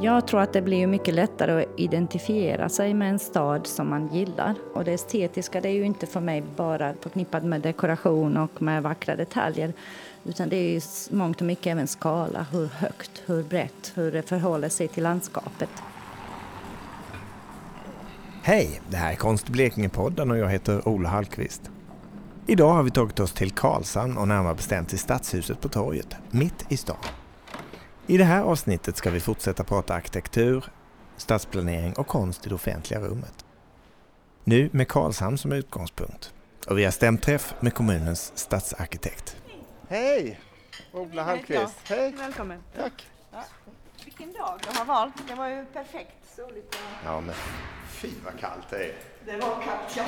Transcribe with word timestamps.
Jag 0.00 0.26
tror 0.28 0.40
att 0.40 0.52
det 0.52 0.62
blir 0.62 0.86
mycket 0.86 1.14
lättare 1.14 1.62
att 1.62 1.80
identifiera 1.80 2.68
sig 2.68 2.94
med 2.94 3.10
en 3.10 3.18
stad 3.18 3.66
som 3.66 3.88
man 3.88 4.14
gillar. 4.14 4.54
Och 4.74 4.84
det 4.84 4.92
estetiska 4.92 5.60
det 5.60 5.68
är 5.68 5.72
ju 5.72 5.84
inte 5.84 6.06
för 6.06 6.20
mig 6.20 6.42
bara 6.56 6.94
förknippat 7.00 7.44
med 7.44 7.60
dekoration 7.60 8.36
och 8.36 8.62
med 8.62 8.82
vackra 8.82 9.16
detaljer. 9.16 9.72
Utan 10.24 10.48
det 10.48 10.56
är 10.56 10.70
ju 10.70 10.80
mångt 11.10 11.40
och 11.40 11.46
mycket 11.46 11.66
även 11.66 11.86
skala, 11.86 12.46
hur 12.52 12.66
högt, 12.66 13.22
hur 13.26 13.42
brett, 13.42 13.92
hur 13.94 14.12
det 14.12 14.22
förhåller 14.22 14.68
sig 14.68 14.88
till 14.88 15.02
landskapet. 15.02 15.70
Hej, 18.42 18.80
det 18.88 18.96
här 18.96 19.12
är 19.12 19.16
Konst 19.16 19.48
Blekinge-podden 19.48 20.30
och 20.30 20.38
jag 20.38 20.48
heter 20.48 20.88
Ola 20.88 21.08
Hallqvist. 21.08 21.70
Idag 22.46 22.72
har 22.72 22.82
vi 22.82 22.90
tagit 22.90 23.20
oss 23.20 23.32
till 23.32 23.50
Karlshamn 23.50 24.18
och 24.18 24.28
närmare 24.28 24.54
bestämt 24.54 24.88
till 24.88 24.98
Stadshuset 24.98 25.60
på 25.60 25.68
torget, 25.68 26.16
mitt 26.30 26.66
i 26.68 26.76
stan. 26.76 26.96
I 28.06 28.18
det 28.18 28.24
här 28.24 28.42
avsnittet 28.42 28.96
ska 28.96 29.10
vi 29.10 29.20
fortsätta 29.20 29.64
prata 29.64 29.94
arkitektur, 29.94 30.64
stadsplanering 31.16 31.92
och 31.92 32.06
konst 32.06 32.46
i 32.46 32.48
det 32.48 32.54
offentliga 32.54 33.00
rummet. 33.00 33.44
Nu 34.44 34.70
med 34.72 34.88
Karlshamn 34.88 35.38
som 35.38 35.52
utgångspunkt. 35.52 36.34
Och 36.66 36.78
vi 36.78 36.84
har 36.84 36.90
stämträff 36.90 37.54
med 37.60 37.74
kommunens 37.74 38.32
stadsarkitekt. 38.34 39.36
Hej! 39.88 40.40
Ola 40.92 41.22
Hallqvist. 41.22 41.78
Hej! 41.84 42.14
Välkommen. 42.18 42.62
Tack! 42.76 43.06
Ja. 43.32 43.44
Vilken 44.04 44.32
dag 44.32 44.60
du 44.62 44.78
har 44.78 44.84
valt. 44.84 45.28
Det 45.28 45.34
var 45.34 45.48
ju 45.48 45.64
perfekt 45.64 46.36
soligt. 46.36 46.78
Ja, 47.04 47.20
men 47.20 47.34
fy 47.88 48.08
vad 48.24 48.40
kallt 48.40 48.70
det 48.70 48.76
är. 48.76 48.94
Det 49.26 49.36
var 49.36 49.62
kallt, 49.62 49.96
ja. 49.96 50.04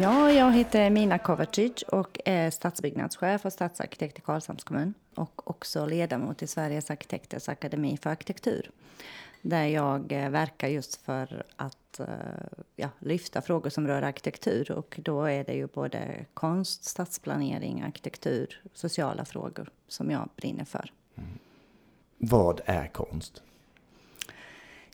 Ja, 0.00 0.32
jag 0.32 0.52
heter 0.52 0.90
Mina 0.90 1.18
Kovacic 1.18 1.82
och 1.82 2.18
är 2.24 2.50
stadsbyggnadschef 2.50 3.44
och 3.44 3.52
stadsarkitekt 3.52 4.18
i 4.18 4.22
Karlshamns 4.22 4.64
kommun 4.64 4.94
och 5.14 5.50
också 5.50 5.86
ledamot 5.86 6.42
i 6.42 6.46
Sveriges 6.46 6.90
arkitekters 6.90 7.48
akademi 7.48 7.98
för 8.02 8.10
arkitektur 8.10 8.70
där 9.42 9.64
jag 9.64 10.12
eh, 10.12 10.30
verkar 10.30 10.68
just 10.68 10.96
för 10.96 11.44
att 11.56 12.00
eh, 12.00 12.06
ja, 12.76 12.88
lyfta 12.98 13.42
frågor 13.42 13.70
som 13.70 13.86
rör 13.86 14.02
arkitektur 14.02 14.70
och 14.72 15.00
då 15.02 15.24
är 15.24 15.44
det 15.44 15.54
ju 15.54 15.66
både 15.66 16.26
konst, 16.34 16.84
stadsplanering, 16.84 17.82
arkitektur, 17.82 18.62
sociala 18.74 19.24
frågor 19.24 19.70
som 19.88 20.10
jag 20.10 20.28
brinner 20.36 20.64
för. 20.64 20.92
Vad 22.18 22.60
är 22.64 22.86
konst? 22.86 23.42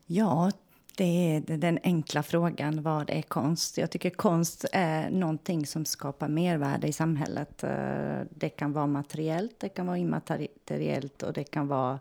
Ja, 0.07 0.51
det 0.97 1.05
är 1.05 1.57
den 1.57 1.79
enkla 1.83 2.23
frågan. 2.23 2.83
Vad 2.83 3.11
är 3.11 3.23
konst? 3.23 3.79
Jag 3.79 3.91
tycker 3.91 4.11
konst 4.11 4.65
är 4.73 5.11
någonting 5.11 5.67
som 5.67 5.85
skapar 5.85 6.29
mervärde 6.29 6.89
i 6.89 6.93
samhället. 6.93 7.65
Eh, 7.65 8.21
det 8.31 8.49
kan 8.49 8.73
vara 8.73 8.87
materiellt, 8.87 9.55
det 9.59 9.69
kan 9.69 9.87
vara 9.87 9.99
immateriellt 9.99 11.23
och 11.23 11.33
det 11.33 11.45
kan 11.45 11.69
vara 11.69 11.99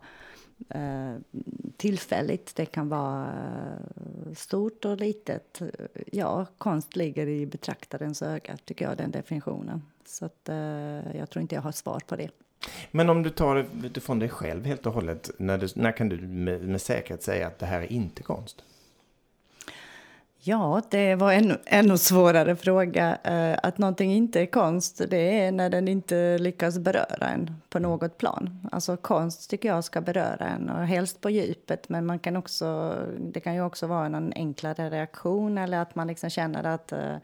eh, 0.69 1.15
tillfälligt. 1.77 2.55
Det 2.55 2.65
kan 2.65 2.89
vara 2.89 3.23
eh, 3.25 4.33
stort 4.35 4.85
och 4.85 4.97
litet. 4.97 5.61
Ja, 6.11 6.45
konst 6.57 6.95
ligger 6.95 7.27
i 7.27 7.45
betraktarens 7.45 8.21
öga, 8.21 8.57
tycker 8.65 8.85
jag, 8.85 8.97
den 8.97 9.11
definitionen. 9.11 9.81
Så 10.05 10.25
att, 10.25 10.49
jag 11.13 11.29
tror 11.29 11.41
inte 11.41 11.55
jag 11.55 11.61
har 11.61 11.71
svar 11.71 11.99
på 12.07 12.15
det. 12.15 12.29
Men 12.91 13.09
om 13.09 13.23
du 13.23 13.29
tar 13.29 13.55
det 13.55 13.87
utifrån 13.87 14.19
dig 14.19 14.29
själv 14.29 14.65
helt 14.65 14.85
och 14.85 14.93
hållet, 14.93 15.31
när, 15.37 15.57
du, 15.57 15.67
när 15.75 15.91
kan 15.91 16.09
du 16.09 16.17
med, 16.17 16.61
med 16.61 16.81
säkerhet 16.81 17.23
säga 17.23 17.47
att 17.47 17.59
det 17.59 17.65
här 17.65 17.81
är 17.81 17.91
inte 17.91 18.23
konst? 18.23 18.63
Ja, 20.47 20.81
det 20.89 21.15
var 21.15 21.31
en 21.31 21.57
ännu 21.65 21.97
svårare 21.97 22.55
fråga. 22.55 23.17
Eh, 23.23 23.59
att 23.63 23.77
någonting 23.77 24.13
inte 24.13 24.41
är 24.41 24.45
konst, 24.45 25.01
det 25.09 25.39
är 25.39 25.51
när 25.51 25.69
den 25.69 25.87
inte 25.87 26.37
lyckas 26.37 26.79
beröra 26.79 27.29
en 27.29 27.51
på 27.69 27.79
något 27.79 28.17
plan. 28.17 28.67
Alltså 28.71 28.97
konst 28.97 29.49
tycker 29.49 29.69
jag 29.69 29.83
ska 29.83 30.01
beröra 30.01 30.47
en, 30.47 30.69
och 30.69 30.87
helst 30.87 31.21
på 31.21 31.29
djupet. 31.29 31.89
Men 31.89 32.05
man 32.05 32.19
kan 32.19 32.35
också, 32.35 32.95
det 33.19 33.39
kan 33.39 33.53
ju 33.53 33.61
också 33.61 33.87
vara 33.87 34.05
en 34.05 34.33
enklare 34.35 34.89
reaktion 34.89 35.57
eller 35.57 35.79
att 35.79 35.95
man 35.95 36.07
liksom 36.07 36.29
känner 36.29 36.63
att 36.63 36.91
eh, 36.91 37.15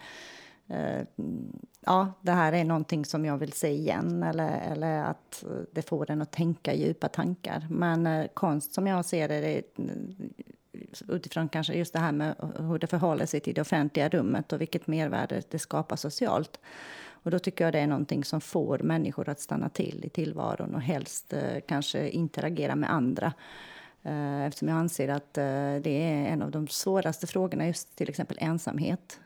eh, 0.68 1.02
ja, 1.86 2.14
det 2.22 2.32
här 2.32 2.54
är 2.54 2.64
någonting 2.64 3.06
som 3.06 3.26
jag 3.26 3.38
vill 3.38 3.54
se 3.54 3.70
igen 3.70 4.24
eller, 4.24 4.62
eller 4.72 5.04
att 5.04 5.44
det 5.72 5.82
får 5.82 6.12
en 6.12 6.22
att 6.22 6.32
tänka 6.32 6.74
djupa 6.74 7.08
tankar. 7.08 7.68
Men 7.70 8.28
konst 8.34 8.74
som 8.74 8.88
jag 8.88 9.06
ser 9.06 9.28
det, 9.28 9.40
det 9.40 9.62
utifrån 11.08 11.50
kanske 11.50 11.74
just 11.74 11.94
det 11.94 12.00
här 12.00 12.12
med 12.12 12.36
hur 12.58 12.80
det 12.80 12.88
förhåller 12.88 13.26
sig 13.26 13.40
till 13.40 13.54
det 13.54 13.62
offentliga 13.62 14.10
rummet 14.10 14.54
och 14.54 14.62
vilket 14.62 14.88
mervärde 14.88 15.42
det 15.50 15.60
skapar 15.60 15.96
socialt. 15.96 16.60
Och 17.24 17.32
då 17.32 17.40
tycker 17.40 17.64
jag 17.64 17.74
det 17.74 17.80
är 17.80 17.88
någonting 17.88 18.24
som 18.24 18.42
får 18.42 18.80
människor 18.80 19.30
att 19.30 19.40
stanna 19.40 19.70
till 19.70 20.02
i 20.06 20.10
tillvaron 20.10 20.76
och 20.76 20.82
helst 20.82 21.34
eh, 21.34 21.60
kanske 21.68 22.10
interagera 22.10 22.76
med 22.76 22.94
andra. 22.94 23.34
Eh, 24.04 24.46
eftersom 24.46 24.68
jag 24.68 24.78
anser 24.78 25.08
att 25.10 25.38
eh, 25.38 25.44
det 25.84 26.04
är 26.04 26.28
en 26.28 26.42
av 26.42 26.52
de 26.52 26.68
svåraste 26.68 27.28
frågorna, 27.28 27.68
just 27.68 27.96
till 27.96 28.10
exempel 28.10 28.38
ensamhet. 28.42 29.20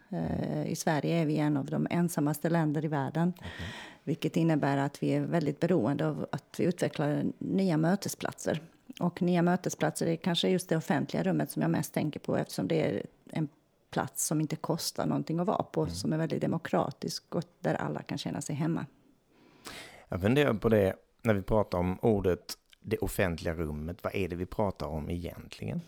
I 0.66 0.76
Sverige 0.76 1.22
är 1.22 1.26
vi 1.26 1.38
en 1.38 1.58
av 1.58 1.66
de 1.66 1.88
ensammaste 1.90 2.50
länder 2.50 2.86
i 2.86 2.88
världen. 2.88 3.34
Okay. 3.38 3.68
Vilket 4.04 4.38
innebär 4.38 4.78
att 4.78 5.04
vi 5.04 5.14
är 5.14 5.22
väldigt 5.22 5.60
beroende 5.60 6.08
av 6.08 6.28
att 6.32 6.56
vi 6.58 6.64
utvecklar 6.64 7.24
nya 7.38 7.78
mötesplatser. 7.78 8.62
Och 9.00 9.22
nya 9.22 9.42
mötesplatser 9.42 10.08
är 10.08 10.16
kanske 10.16 10.50
just 10.50 10.70
det 10.70 10.78
offentliga 10.78 11.24
rummet 11.24 11.52
som 11.52 11.62
jag 11.62 11.72
mest 11.72 11.94
tänker 11.94 12.20
på 12.20 12.38
eftersom 12.38 12.68
det 12.68 12.82
är 12.82 13.06
en 13.30 13.48
plats 13.92 14.26
som 14.26 14.42
inte 14.42 14.56
kostar 14.56 15.06
någonting 15.06 15.40
att 15.40 15.48
vara 15.48 15.64
på, 15.64 15.82
mm. 15.82 15.94
som 15.94 16.14
är 16.14 16.18
väldigt 16.18 16.42
demokratisk 16.42 17.36
och 17.36 17.44
där 17.60 17.74
alla 17.74 18.02
kan 18.02 18.18
känna 18.18 18.42
sig 18.42 18.56
hemma. 18.56 18.86
Jag 20.10 20.22
funderar 20.22 20.54
på 20.54 20.70
det 20.70 20.96
när 21.22 21.34
vi 21.34 21.42
pratar 21.42 21.78
om 21.78 22.00
ordet 22.02 22.54
det 22.80 22.98
offentliga 22.98 23.54
rummet. 23.54 23.98
Vad 24.04 24.16
är 24.16 24.30
det 24.30 24.36
vi 24.36 24.46
pratar 24.46 24.88
om 24.88 25.10
egentligen? 25.10 25.82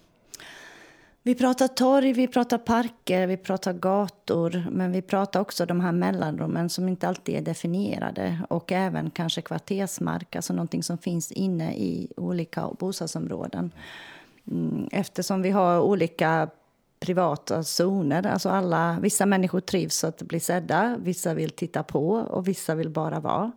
Vi 1.27 1.35
pratar 1.35 1.67
torg, 1.67 2.13
vi 2.13 2.27
pratar 2.27 2.57
parker, 2.57 3.27
vi 3.27 3.37
pratar 3.37 3.73
gator 3.73 4.65
men 4.71 4.91
vi 4.91 5.01
pratar 5.01 5.39
också 5.39 5.65
de 5.65 5.79
här 5.79 5.91
mellanrummen 5.91 6.69
som 6.69 6.89
inte 6.89 7.07
alltid 7.07 7.35
är 7.35 7.41
definierade 7.41 8.39
och 8.49 8.71
även 8.71 9.09
kanske 9.09 9.41
kvartersmark, 9.41 10.35
alltså 10.35 10.53
någonting 10.53 10.83
som 10.83 10.97
finns 10.97 11.31
inne 11.31 11.75
i 11.75 12.07
olika 12.17 12.69
bostadsområden. 12.79 13.71
Mm, 14.51 14.89
eftersom 14.91 15.41
vi 15.41 15.49
har 15.49 15.81
olika 15.81 16.49
privata 16.99 17.63
zoner, 17.63 18.27
alltså 18.27 18.49
alla, 18.49 18.97
vissa 19.01 19.25
människor 19.25 19.59
trivs 19.59 20.03
att 20.03 20.21
bli 20.21 20.39
sedda, 20.39 20.97
vissa 20.99 21.33
vill 21.33 21.49
titta 21.49 21.83
på 21.83 22.09
och 22.09 22.47
vissa 22.47 22.75
vill 22.75 22.89
bara 22.89 23.19
vara. 23.19 23.51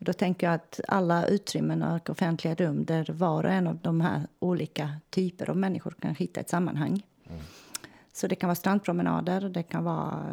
Och 0.00 0.06
då 0.06 0.12
tänker 0.12 0.46
jag 0.46 0.54
att 0.54 0.80
alla 0.88 1.26
utrymmen 1.26 1.82
och 1.82 2.10
offentliga 2.10 2.54
rum 2.54 2.84
där 2.84 3.12
var 3.12 3.44
och 3.44 3.50
en 3.50 3.66
av 3.66 3.78
de 3.78 4.00
här 4.00 4.26
olika 4.38 4.90
typer 5.10 5.50
av 5.50 5.56
människor 5.56 5.94
kan 6.00 6.14
hitta 6.14 6.40
ett 6.40 6.48
sammanhang. 6.48 7.02
Mm. 7.28 7.40
Så 8.12 8.26
det 8.26 8.34
kan 8.34 8.48
vara 8.48 8.54
strandpromenader, 8.54 9.40
det 9.40 9.62
kan 9.62 9.84
vara 9.84 10.24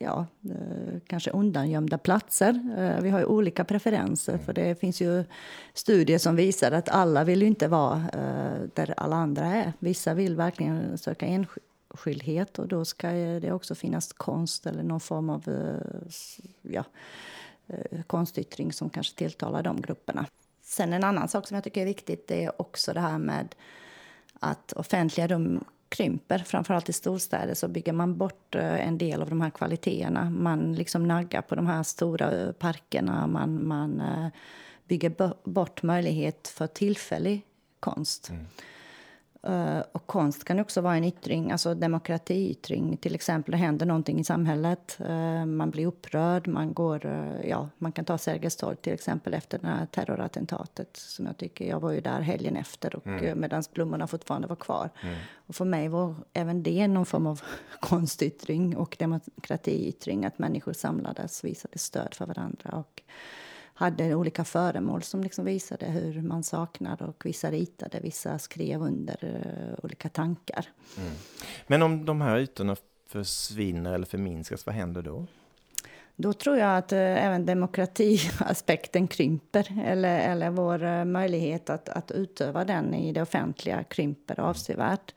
ja, 0.00 0.26
eh, 0.50 1.00
kanske 1.06 1.30
undangömda 1.30 1.98
platser. 1.98 2.74
Eh, 2.78 3.02
vi 3.02 3.10
har 3.10 3.18
ju 3.18 3.24
olika 3.24 3.64
preferenser, 3.64 4.38
för 4.38 4.52
det 4.52 4.80
finns 4.80 5.00
ju 5.00 5.24
studier 5.74 6.18
som 6.18 6.36
visar 6.36 6.72
att 6.72 6.88
alla 6.88 7.24
vill 7.24 7.42
inte 7.42 7.68
vara 7.68 7.96
eh, 8.12 8.68
där 8.74 8.94
alla 8.96 9.16
andra 9.16 9.46
är. 9.46 9.72
Vissa 9.78 10.14
vill 10.14 10.36
verkligen 10.36 10.98
söka 10.98 11.26
enskildhet 11.26 12.58
och 12.58 12.68
då 12.68 12.84
ska 12.84 13.10
det 13.12 13.52
också 13.52 13.74
finnas 13.74 14.12
konst 14.12 14.66
eller 14.66 14.82
någon 14.82 15.00
form 15.00 15.30
av 15.30 15.42
ja, 16.62 16.84
Eh, 16.84 17.43
Eh, 17.66 18.02
konstyttring 18.06 18.72
som 18.72 18.90
kanske 18.90 19.16
tilltalar 19.16 19.62
de 19.62 19.80
grupperna. 19.80 20.26
Sen 20.62 20.92
en 20.92 21.04
annan 21.04 21.28
sak 21.28 21.48
som 21.48 21.54
jag 21.54 21.64
tycker 21.64 21.80
är 21.80 21.84
viktigt 21.84 22.30
är 22.30 22.60
också 22.62 22.92
det 22.92 23.00
här 23.00 23.18
med 23.18 23.54
att 24.40 24.72
offentliga 24.72 25.26
rum 25.26 25.64
krymper. 25.88 26.38
Framförallt 26.38 26.88
i 26.88 26.92
storstäder 26.92 27.54
så 27.54 27.68
bygger 27.68 27.92
man 27.92 28.16
bort 28.16 28.54
eh, 28.54 28.88
en 28.88 28.98
del 28.98 29.22
av 29.22 29.28
de 29.28 29.40
här 29.40 29.50
kvaliteterna. 29.50 30.30
Man 30.30 30.74
liksom 30.74 31.08
naggar 31.08 31.42
på 31.42 31.54
de 31.54 31.66
här 31.66 31.82
stora 31.82 32.32
eh, 32.32 32.52
parkerna. 32.52 33.26
Man, 33.26 33.66
man 33.66 34.02
bygger 34.88 35.34
bort 35.48 35.82
möjlighet 35.82 36.48
för 36.48 36.66
tillfällig 36.66 37.42
konst. 37.80 38.30
Mm. 38.30 38.46
Uh, 39.48 39.82
och 39.92 40.06
konst 40.06 40.44
kan 40.44 40.60
också 40.60 40.80
vara 40.80 40.96
en 40.96 41.04
yttring, 41.04 41.52
alltså 41.52 41.74
demokratiyttring. 41.74 42.96
Till 42.96 43.14
exempel 43.14 43.52
det 43.52 43.58
händer 43.58 43.86
någonting 43.86 44.20
i 44.20 44.24
samhället, 44.24 44.98
uh, 45.00 45.46
man 45.46 45.70
blir 45.70 45.86
upprörd, 45.86 46.48
man 46.48 46.74
går, 46.74 47.06
uh, 47.06 47.48
ja, 47.48 47.68
man 47.78 47.92
kan 47.92 48.04
ta 48.04 48.18
Sergels 48.18 48.56
torg 48.56 48.76
till 48.76 48.92
exempel 48.92 49.34
efter 49.34 49.58
det 49.58 49.66
här 49.66 49.86
terrorattentatet 49.86 50.96
som 50.96 51.26
jag 51.26 51.36
tycker, 51.36 51.68
jag 51.68 51.80
var 51.80 51.92
ju 51.92 52.00
där 52.00 52.20
helgen 52.20 52.56
efter 52.56 52.96
och 52.96 53.06
mm. 53.06 53.40
medan 53.40 53.62
blommorna 53.72 54.06
fortfarande 54.06 54.48
var 54.48 54.56
kvar. 54.56 54.90
Mm. 55.02 55.14
Och 55.46 55.54
för 55.54 55.64
mig 55.64 55.88
var 55.88 56.14
även 56.32 56.62
det 56.62 56.88
någon 56.88 57.06
form 57.06 57.26
av 57.26 57.40
konstyttring 57.80 58.76
och 58.76 58.96
demokratiyttring, 58.98 60.24
att 60.24 60.38
människor 60.38 60.72
samlades, 60.72 61.44
visade 61.44 61.78
stöd 61.78 62.14
för 62.14 62.26
varandra 62.26 62.70
och 62.70 63.02
hade 63.74 64.14
olika 64.14 64.44
föremål 64.44 65.02
som 65.02 65.22
liksom 65.22 65.44
visade 65.44 65.86
hur 65.86 66.22
man 66.22 66.42
saknade 66.42 67.04
och 67.04 67.26
vissa 67.26 67.50
ritade, 67.50 68.00
vissa 68.00 68.38
skrev 68.38 68.82
under 68.82 69.24
uh, 69.24 69.84
olika 69.84 70.08
tankar. 70.08 70.66
Mm. 70.98 71.12
Men 71.66 71.82
om 71.82 72.04
de 72.04 72.20
här 72.20 72.38
ytorna 72.38 72.76
försvinner 73.08 73.92
eller 73.92 74.06
förminskas, 74.06 74.66
vad 74.66 74.74
händer 74.74 75.02
då? 75.02 75.26
då 76.16 76.32
tror 76.32 76.56
jag 76.56 76.78
att 76.78 76.92
eh, 76.92 77.24
även 77.26 77.46
demokratiaspekten 77.46 79.08
krymper. 79.08 79.82
Eller, 79.84 80.18
eller 80.18 80.50
vår 80.50 80.84
eh, 80.84 81.04
möjlighet 81.04 81.70
att, 81.70 81.88
att 81.88 82.10
utöva 82.10 82.64
den 82.64 82.94
i 82.94 83.12
det 83.12 83.22
offentliga 83.22 83.84
krymper 83.84 84.40
avsevärt. 84.40 85.14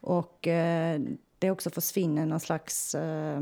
Och 0.00 0.46
eh, 0.46 1.00
det 1.38 1.50
också 1.50 1.70
försvinner 1.70 2.26
någon 2.26 2.40
slags 2.40 2.94
eh, 2.94 3.40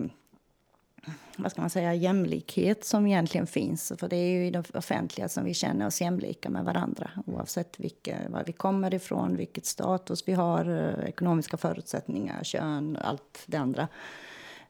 vad 1.36 1.50
ska 1.50 1.60
man 1.60 1.70
säga, 1.70 1.94
jämlikhet 1.94 2.84
som 2.84 3.06
egentligen 3.06 3.46
finns. 3.46 3.92
För 3.98 4.08
det 4.08 4.16
är 4.16 4.30
ju 4.30 4.46
i 4.46 4.50
det 4.50 4.74
offentliga 4.74 5.28
som 5.28 5.44
vi 5.44 5.54
känner 5.54 5.86
oss 5.86 6.00
jämlika 6.00 6.50
med 6.50 6.64
varandra 6.64 7.10
oavsett 7.26 7.80
vilka, 7.80 8.16
var 8.28 8.44
vi 8.46 8.52
kommer 8.52 8.94
ifrån, 8.94 9.36
vilket 9.36 9.66
status 9.66 10.28
vi 10.28 10.32
har, 10.32 10.70
eh, 10.70 11.08
ekonomiska 11.08 11.56
förutsättningar, 11.56 12.44
kön, 12.44 12.98
allt 13.02 13.42
det 13.46 13.56
andra. 13.56 13.88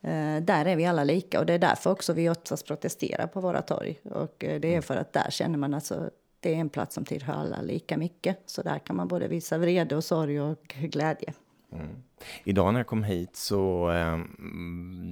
Eh, 0.00 0.36
där 0.42 0.64
är 0.66 0.76
vi 0.76 0.86
alla 0.86 1.04
lika 1.04 1.40
och 1.40 1.46
det 1.46 1.52
är 1.52 1.58
därför 1.58 1.90
också 1.90 2.12
vi 2.12 2.31
oftast 2.31 2.66
protesterar 2.66 3.26
på 3.26 3.40
våra 3.40 3.62
torg. 3.62 4.00
Och 4.02 4.44
eh, 4.44 4.60
det 4.60 4.75
är 4.75 4.81
för 4.81 4.96
att 4.96 5.12
där 5.12 5.31
känner 5.31 5.58
man 5.58 5.75
alltså 5.75 6.10
det 6.40 6.54
är 6.54 6.58
en 6.58 6.69
plats 6.69 6.94
som 6.94 7.04
tillhör 7.04 7.34
alla 7.34 7.62
lika 7.62 7.96
mycket. 7.96 8.38
Så 8.46 8.62
där 8.62 8.78
kan 8.78 8.96
man 8.96 9.08
både 9.08 9.28
visa 9.28 9.58
vrede 9.58 9.96
och 9.96 10.04
sorg 10.04 10.40
och 10.40 10.75
glädje. 10.78 11.32
Mm. 11.74 12.02
Idag 12.44 12.72
när 12.72 12.80
jag 12.80 12.86
kom 12.86 13.04
hit 13.04 13.36
så 13.36 13.90
eh, 13.90 14.18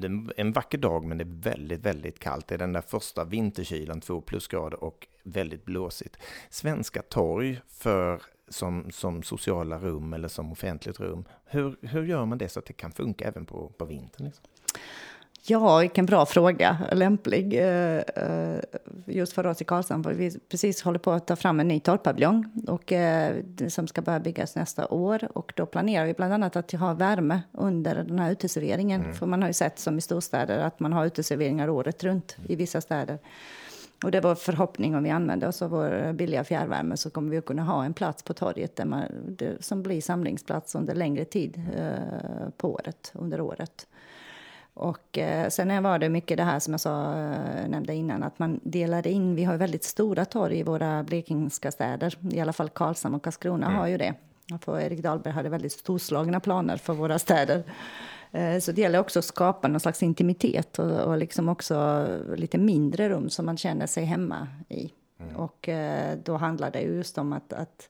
det 0.00 0.06
är 0.06 0.40
en 0.40 0.52
vacker 0.52 0.78
dag 0.78 1.04
men 1.04 1.18
det 1.18 1.24
är 1.24 1.52
väldigt, 1.52 1.80
väldigt 1.80 2.18
kallt. 2.18 2.46
Det 2.48 2.54
är 2.54 2.58
den 2.58 2.72
där 2.72 2.80
första 2.80 3.24
vinterkylan, 3.24 4.00
två 4.00 4.20
plusgrader 4.20 4.84
och 4.84 5.06
väldigt 5.22 5.64
blåsigt. 5.64 6.16
Svenska 6.50 7.02
torg 7.02 7.60
för 7.68 8.22
som, 8.48 8.90
som 8.90 9.22
sociala 9.22 9.78
rum 9.78 10.12
eller 10.12 10.28
som 10.28 10.52
offentligt 10.52 11.00
rum. 11.00 11.24
Hur, 11.44 11.76
hur 11.82 12.04
gör 12.04 12.24
man 12.24 12.38
det 12.38 12.48
så 12.48 12.58
att 12.58 12.66
det 12.66 12.72
kan 12.72 12.92
funka 12.92 13.24
även 13.24 13.46
på, 13.46 13.72
på 13.78 13.84
vintern? 13.84 14.26
Liksom? 14.26 14.44
Ja, 15.44 15.78
vilken 15.78 16.06
bra 16.06 16.26
fråga. 16.26 16.78
Lämplig. 16.92 17.54
Eh, 17.54 17.98
eh, 17.98 18.60
just 19.06 19.32
för 19.32 19.46
oss 19.46 19.60
i 19.60 19.64
Karlshamn. 19.64 20.16
Vi 20.16 20.38
precis 20.48 20.82
håller 20.82 20.98
på 20.98 21.10
att 21.10 21.26
ta 21.26 21.36
fram 21.36 21.60
en 21.60 21.68
ny 21.68 21.80
torrpaviljong 21.80 22.64
och, 22.68 22.92
eh, 22.92 23.36
som 23.68 23.88
ska 23.88 24.02
börja 24.02 24.20
byggas 24.20 24.56
nästa 24.56 24.86
år. 24.88 25.28
Och 25.34 25.52
då 25.56 25.66
planerar 25.66 26.06
vi 26.06 26.14
bland 26.14 26.34
annat 26.34 26.56
att 26.56 26.72
ha 26.72 26.94
värme 26.94 27.42
under 27.52 27.94
den 27.94 28.18
här 28.18 28.32
uteserveringen. 28.32 29.00
Mm. 29.00 29.14
För 29.14 29.26
man 29.26 29.42
har 29.42 29.48
ju 29.48 29.52
sett 29.52 29.78
som 29.78 29.98
i 29.98 30.00
storstäder 30.00 30.58
att 30.58 30.80
man 30.80 30.92
har 30.92 31.06
uteserveringar 31.06 31.68
året 31.68 32.04
runt 32.04 32.36
i 32.48 32.56
vissa 32.56 32.80
städer. 32.80 33.18
Och 34.04 34.10
det 34.10 34.20
var 34.20 34.34
förhoppning 34.34 34.96
om 34.96 35.04
vi 35.04 35.10
använder 35.10 35.48
oss 35.48 35.62
av 35.62 35.70
vår 35.70 36.12
billiga 36.12 36.44
fjärrvärme 36.44 36.96
så 36.96 37.10
kommer 37.10 37.30
vi 37.30 37.38
att 37.38 37.44
kunna 37.44 37.62
ha 37.64 37.84
en 37.84 37.94
plats 37.94 38.22
på 38.22 38.34
torget 38.34 38.76
där 38.76 38.84
man, 38.84 39.02
som 39.60 39.82
blir 39.82 40.00
samlingsplats 40.00 40.74
under 40.74 40.94
längre 40.94 41.24
tid 41.24 41.62
eh, 41.78 42.48
på 42.56 42.72
året, 42.72 43.12
under 43.14 43.40
året. 43.40 43.86
Och 44.74 45.19
eh, 45.19 45.48
sen 45.48 45.82
var 45.82 45.98
det 45.98 46.08
mycket 46.08 46.36
det 46.36 46.42
här 46.42 46.58
som 46.58 46.72
jag 46.72 46.80
sa, 46.80 47.12
eh, 47.12 47.69
nämnde 47.69 47.94
innan, 47.94 48.22
att 48.22 48.38
man 48.38 48.60
delade 48.62 49.10
in. 49.10 49.34
Vi 49.34 49.44
har 49.44 49.56
väldigt 49.56 49.84
stora 49.84 50.24
torg 50.24 50.58
i 50.58 50.62
våra 50.62 51.02
blekingska 51.02 51.70
städer. 51.70 52.19
I 52.30 52.40
alla 52.40 52.52
fall 52.52 52.69
Karlshamn 52.69 53.14
och 53.14 53.22
Karlskrona 53.22 53.66
mm. 53.66 53.78
har 53.78 53.86
ju 53.86 53.96
det. 53.96 54.14
För 54.60 54.80
Erik 54.80 55.02
Dahlberg 55.02 55.34
hade 55.34 55.48
väldigt 55.48 55.72
storslagna 55.72 56.40
planer 56.40 56.76
för 56.76 56.92
våra 56.92 57.19
städer. 57.19 57.64
Eh, 58.30 58.58
så 58.58 58.72
det 58.72 58.80
gäller 58.80 58.98
också 58.98 59.19
att 59.19 59.24
skapa 59.24 59.69
någon 59.69 59.80
slags 59.80 60.02
intimitet 60.02 60.78
och, 60.78 61.00
och 61.00 61.19
liksom 61.19 61.48
också 61.48 62.06
lite 62.36 62.58
mindre 62.58 63.08
rum 63.08 63.30
som 63.30 63.46
man 63.46 63.56
känner 63.56 63.86
sig 63.86 64.04
hemma 64.04 64.48
i. 64.69 64.90
Mm. 65.20 65.36
Och 65.36 65.69
eh, 65.69 66.19
då 66.24 66.36
handlar 66.36 66.70
det 66.70 66.80
just 66.80 67.19
om 67.19 67.32
att, 67.32 67.52
att 67.52 67.88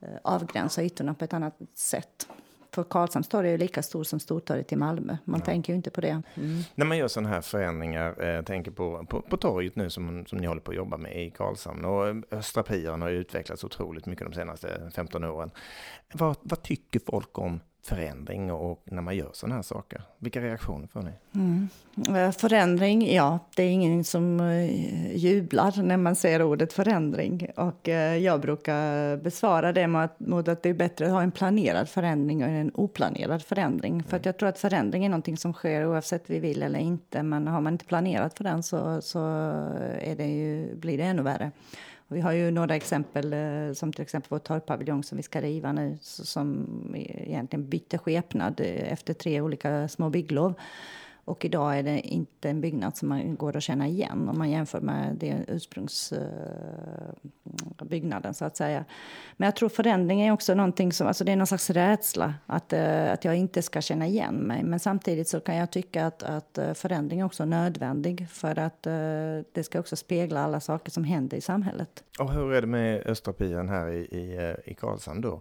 eh, 0.00 0.08
avgränsa 0.22 0.82
ytorna 0.82 1.14
på 1.14 1.24
ett 1.24 1.32
annat 1.32 1.58
sätt. 1.74 2.28
För 2.72 2.84
Karlshamns 2.84 3.28
torg 3.28 3.48
är 3.48 3.52
ju 3.52 3.58
lika 3.58 3.82
stor 3.82 4.04
som 4.04 4.20
Stortorget 4.20 4.72
i 4.72 4.76
Malmö. 4.76 5.16
Man 5.24 5.40
ja. 5.40 5.46
tänker 5.46 5.72
ju 5.72 5.76
inte 5.76 5.90
på 5.90 6.00
det. 6.00 6.22
Mm. 6.34 6.62
När 6.74 6.86
man 6.86 6.98
gör 6.98 7.08
sådana 7.08 7.28
här 7.28 7.40
förändringar, 7.40 8.24
eh, 8.24 8.42
tänker 8.42 8.70
på, 8.70 9.06
på, 9.08 9.22
på 9.22 9.36
torget 9.36 9.76
nu 9.76 9.90
som, 9.90 10.26
som 10.26 10.38
ni 10.38 10.46
håller 10.46 10.60
på 10.60 10.70
att 10.70 10.76
jobba 10.76 10.96
med 10.96 11.26
i 11.26 11.30
Karlshamn 11.30 11.84
och 11.84 12.08
eh, 12.08 12.16
Östra 12.30 12.62
Piren 12.62 13.02
har 13.02 13.10
utvecklats 13.10 13.64
otroligt 13.64 14.06
mycket 14.06 14.26
de 14.26 14.32
senaste 14.32 14.90
15 14.94 15.24
åren. 15.24 15.50
Vad, 16.12 16.36
vad 16.40 16.62
tycker 16.62 17.00
folk 17.06 17.38
om 17.38 17.60
förändring 17.82 18.52
och 18.52 18.82
när 18.84 19.02
man 19.02 19.16
gör 19.16 19.30
sådana 19.32 19.54
här 19.54 19.62
saker? 19.62 20.02
Vilka 20.18 20.40
reaktioner 20.40 20.86
får 20.86 21.02
ni? 21.02 21.10
Mm. 21.34 21.68
Eh, 22.16 22.32
förändring, 22.32 23.14
ja, 23.14 23.38
det 23.56 23.62
är 23.62 23.70
ingen 23.70 24.04
som 24.04 24.40
eh, 24.40 25.16
jublar 25.16 25.82
när 25.82 25.96
man 25.96 26.16
ser 26.16 26.42
ordet 26.42 26.72
förändring. 26.72 27.50
Och 27.56 27.88
eh, 27.88 28.16
jag 28.16 28.40
brukar 28.40 29.16
besvara 29.16 29.72
det 29.72 29.86
med 29.86 30.04
att, 30.04 30.20
mot 30.20 30.48
att 30.48 30.62
det 30.62 30.68
är 30.68 30.74
bättre 30.74 31.06
att 31.06 31.12
ha 31.12 31.22
en 31.22 31.32
planerad 31.32 31.88
förändring 31.88 32.42
än 32.42 32.50
en 32.50 32.70
oplanerad 32.74 33.42
förändring. 33.42 33.92
Mm. 33.92 34.04
För 34.04 34.16
att 34.16 34.26
jag 34.26 34.38
tror 34.38 34.48
att 34.48 34.58
förändring 34.58 35.04
är 35.04 35.08
någonting 35.08 35.36
som 35.36 35.52
sker 35.52 35.86
oavsett 35.86 36.30
vi 36.30 36.38
vill 36.38 36.62
eller 36.62 36.78
inte. 36.78 37.22
Men 37.22 37.46
har 37.46 37.60
man 37.60 37.72
inte 37.72 37.84
planerat 37.84 38.36
för 38.36 38.44
den 38.44 38.62
så, 38.62 39.00
så 39.02 39.18
det 40.16 40.26
ju, 40.26 40.76
blir 40.76 40.98
det 40.98 41.04
ännu 41.04 41.22
värre. 41.22 41.50
Vi 42.12 42.20
har 42.20 42.32
ju 42.32 42.50
några 42.50 42.76
exempel, 42.76 43.32
eh, 43.32 43.72
som 43.72 43.92
till 43.92 44.02
exempel 44.02 44.28
vår 44.30 44.38
torrpaviljong 44.38 45.04
som 45.04 45.16
vi 45.16 45.22
ska 45.22 45.40
riva 45.40 45.72
nu, 45.72 45.98
som 46.02 46.66
egentligen 46.94 47.68
bytte 47.68 47.98
skepnad 47.98 48.60
eh, 48.60 48.92
efter 48.92 49.14
tre 49.14 49.40
olika 49.40 49.88
små 49.88 50.10
bygglov. 50.10 50.54
Och 51.24 51.44
idag 51.44 51.78
är 51.78 51.82
det 51.82 52.00
inte 52.00 52.50
en 52.50 52.60
byggnad 52.60 52.96
som 52.96 53.08
man 53.08 53.36
går 53.36 53.56
att 53.56 53.62
känna 53.62 53.88
igen 53.88 54.28
om 54.28 54.38
man 54.38 54.50
jämför 54.50 54.80
med 54.80 55.16
den 55.16 55.44
ursprungsbyggnaden 55.48 58.30
eh, 58.30 58.32
så 58.32 58.44
att 58.44 58.56
säga. 58.56 58.84
Men 59.36 59.46
jag 59.46 59.56
tror 59.56 59.68
förändring 59.68 60.20
är 60.20 60.32
också 60.32 60.54
någonting 60.54 60.92
som, 60.92 61.06
alltså 61.06 61.24
det 61.24 61.32
är 61.32 61.36
någon 61.36 61.46
slags 61.46 61.70
rädsla 61.70 62.34
att, 62.46 62.72
eh, 62.72 63.12
att 63.12 63.24
jag 63.24 63.36
inte 63.36 63.62
ska 63.62 63.80
känna 63.80 64.06
igen 64.06 64.34
mig. 64.34 64.62
Men 64.62 64.80
samtidigt 64.80 65.28
så 65.28 65.40
kan 65.40 65.56
jag 65.56 65.70
tycka 65.70 66.06
att, 66.06 66.22
att 66.22 66.58
eh, 66.58 66.74
förändring 66.74 67.20
är 67.20 67.24
också 67.24 67.44
nödvändig 67.44 68.30
för 68.30 68.58
att 68.58 68.82
det 69.52 69.64
ska 69.64 69.80
också 69.80 69.96
spegla 69.96 70.44
alla 70.44 70.60
saker 70.60 70.90
som 70.90 71.04
händer 71.04 71.36
i 71.36 71.40
samhället. 71.40 72.04
Och 72.18 72.32
hur 72.32 72.52
är 72.52 72.60
det 72.60 72.66
med 72.66 73.06
Östra 73.06 73.32
Piren 73.32 73.68
här 73.68 73.88
i, 73.88 74.00
i, 74.00 74.54
i 74.64 74.74
Karlshamn 74.74 75.20
då? 75.20 75.40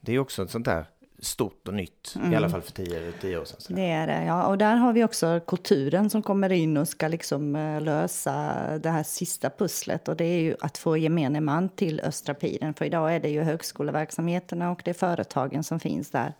Det 0.00 0.14
är 0.14 0.18
också 0.18 0.42
ett 0.42 0.50
sånt 0.50 0.64
där 0.64 0.86
stort 1.24 1.68
och 1.68 1.74
nytt, 1.74 2.14
mm. 2.16 2.32
i 2.32 2.36
alla 2.36 2.48
fall 2.48 2.62
för 2.62 2.72
tio, 2.72 3.12
tio 3.20 3.38
år 3.38 3.44
sedan. 3.44 3.60
Så. 3.60 3.72
Det 3.72 3.90
är 3.90 4.06
det, 4.06 4.24
ja. 4.24 4.46
Och 4.46 4.58
där 4.58 4.76
har 4.76 4.92
vi 4.92 5.04
också 5.04 5.40
kulturen 5.46 6.10
som 6.10 6.22
kommer 6.22 6.52
in 6.52 6.76
och 6.76 6.88
ska 6.88 7.08
liksom 7.08 7.56
eh, 7.56 7.80
lösa 7.80 8.54
det 8.78 8.90
här 8.90 9.02
sista 9.02 9.50
pusslet. 9.50 10.08
Och 10.08 10.16
det 10.16 10.24
är 10.24 10.40
ju 10.40 10.56
att 10.60 10.78
få 10.78 10.96
gemene 10.96 11.40
man 11.40 11.68
till 11.68 12.00
Östra 12.00 12.34
Piren. 12.34 12.74
För 12.74 12.84
idag 12.84 13.14
är 13.14 13.20
det 13.20 13.28
ju 13.28 13.42
högskoleverksamheterna 13.42 14.70
och 14.70 14.82
det 14.84 14.90
är 14.90 14.94
företagen 14.94 15.64
som 15.64 15.80
finns 15.80 16.10
där. 16.10 16.32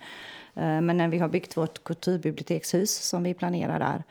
Eh, 0.54 0.80
men 0.80 0.96
när 0.96 1.08
vi 1.08 1.18
har 1.18 1.28
byggt 1.28 1.56
vårt 1.56 1.84
kulturbibliotekshus 1.84 2.90
som 2.90 3.22
vi 3.22 3.34
planerar 3.34 3.78
där 3.78 4.02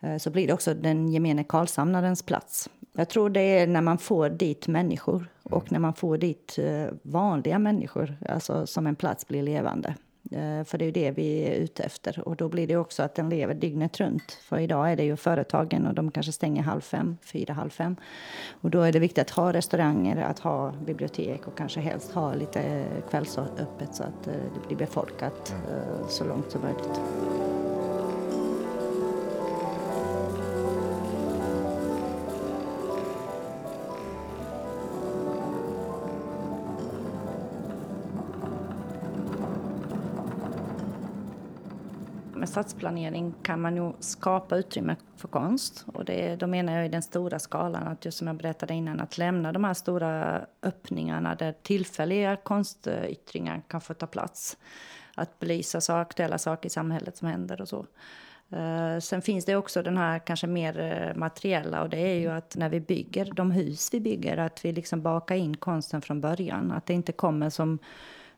eh, 0.00 0.18
så 0.18 0.30
blir 0.30 0.46
det 0.46 0.52
också 0.52 0.74
den 0.74 1.08
gemene 1.08 1.44
Karlshamnarens 1.44 2.22
plats. 2.22 2.70
Jag 2.92 3.08
tror 3.08 3.30
det 3.30 3.40
är 3.40 3.66
när 3.66 3.80
man 3.80 3.98
får 3.98 4.30
dit 4.30 4.68
människor 4.68 5.26
och 5.42 5.72
när 5.72 5.78
man 5.78 5.94
får 5.94 6.18
dit 6.18 6.58
vanliga 7.02 7.58
människor, 7.58 8.16
alltså 8.28 8.66
som 8.66 8.86
en 8.86 8.96
plats 8.96 9.28
blir 9.28 9.42
levande. 9.42 9.94
Eh, 10.34 10.64
för 10.64 10.78
det 10.78 10.84
är 10.84 10.86
ju 10.86 10.92
det 10.92 11.10
vi 11.10 11.42
är 11.42 11.54
ute 11.54 11.82
efter. 11.82 12.28
Och 12.28 12.36
då 12.36 12.48
blir 12.48 12.66
det 12.66 12.76
också 12.76 13.02
att 13.02 13.14
den 13.14 13.28
lever 13.28 13.54
dygnet 13.54 14.00
runt. 14.00 14.38
För 14.42 14.58
idag 14.58 14.92
är 14.92 14.96
det 14.96 15.04
ju 15.04 15.16
företagen 15.16 15.86
och 15.86 15.94
de 15.94 16.10
kanske 16.10 16.32
stänger 16.32 16.62
halv 16.62 16.80
fem, 16.80 17.16
fyra, 17.22 17.54
halv 17.54 17.70
fem. 17.70 17.96
Och 18.60 18.70
då 18.70 18.80
är 18.80 18.92
det 18.92 18.98
viktigt 18.98 19.22
att 19.22 19.30
ha 19.30 19.52
restauranger, 19.52 20.16
att 20.16 20.38
ha 20.38 20.72
bibliotek 20.86 21.46
och 21.46 21.56
kanske 21.56 21.80
helst 21.80 22.12
ha 22.12 22.34
lite 22.34 22.84
kvällsöppet 23.10 23.94
så 23.94 24.02
att 24.02 24.26
eh, 24.26 24.32
det 24.32 24.66
blir 24.68 24.76
befolkat 24.76 25.54
mm. 25.54 25.78
eh, 25.78 26.08
så 26.08 26.24
långt 26.24 26.50
som 26.50 26.62
möjligt. 26.62 27.00
Stadsplanering 42.52 43.34
kan 43.42 43.60
man 43.60 43.74
nog 43.74 43.94
skapa 44.00 44.56
utrymme 44.56 44.96
för 45.16 45.28
konst. 45.28 45.84
Och 45.94 46.04
det, 46.04 46.36
då 46.36 46.46
menar 46.46 46.76
jag 46.76 46.86
i 46.86 46.88
den 46.88 47.02
stora 47.02 47.38
skalan, 47.38 47.88
att 47.88 48.04
just 48.04 48.18
som 48.18 48.26
jag 48.26 48.36
berättade 48.36 48.74
innan, 48.74 49.00
att 49.00 49.18
lämna 49.18 49.52
de 49.52 49.64
här 49.64 49.74
stora 49.74 50.46
öppningarna 50.62 51.34
där 51.34 51.54
tillfälliga 51.62 52.36
konstyttringar 52.36 53.62
kan 53.68 53.80
få 53.80 53.94
ta 53.94 54.06
plats. 54.06 54.56
Att 55.14 55.38
belysa 55.38 55.80
så 55.80 55.92
aktuella 55.92 56.38
saker 56.38 56.66
i 56.66 56.70
samhället 56.70 57.16
som 57.16 57.28
händer 57.28 57.60
och 57.60 57.68
så. 57.68 57.86
Eh, 58.50 58.98
sen 58.98 59.22
finns 59.22 59.44
det 59.44 59.56
också 59.56 59.82
den 59.82 59.96
här 59.96 60.18
kanske 60.18 60.46
mer 60.46 60.80
eh, 60.80 61.16
materiella 61.16 61.82
och 61.82 61.88
det 61.88 61.98
är 61.98 62.14
ju 62.14 62.28
att 62.28 62.56
när 62.56 62.68
vi 62.68 62.80
bygger 62.80 63.32
de 63.34 63.50
hus 63.50 63.88
vi 63.92 64.00
bygger 64.00 64.36
att 64.36 64.64
vi 64.64 64.72
liksom 64.72 65.02
bakar 65.02 65.34
in 65.34 65.56
konsten 65.56 66.02
från 66.02 66.20
början. 66.20 66.72
Att 66.72 66.86
det 66.86 66.94
inte 66.94 67.12
kommer 67.12 67.50
som 67.50 67.78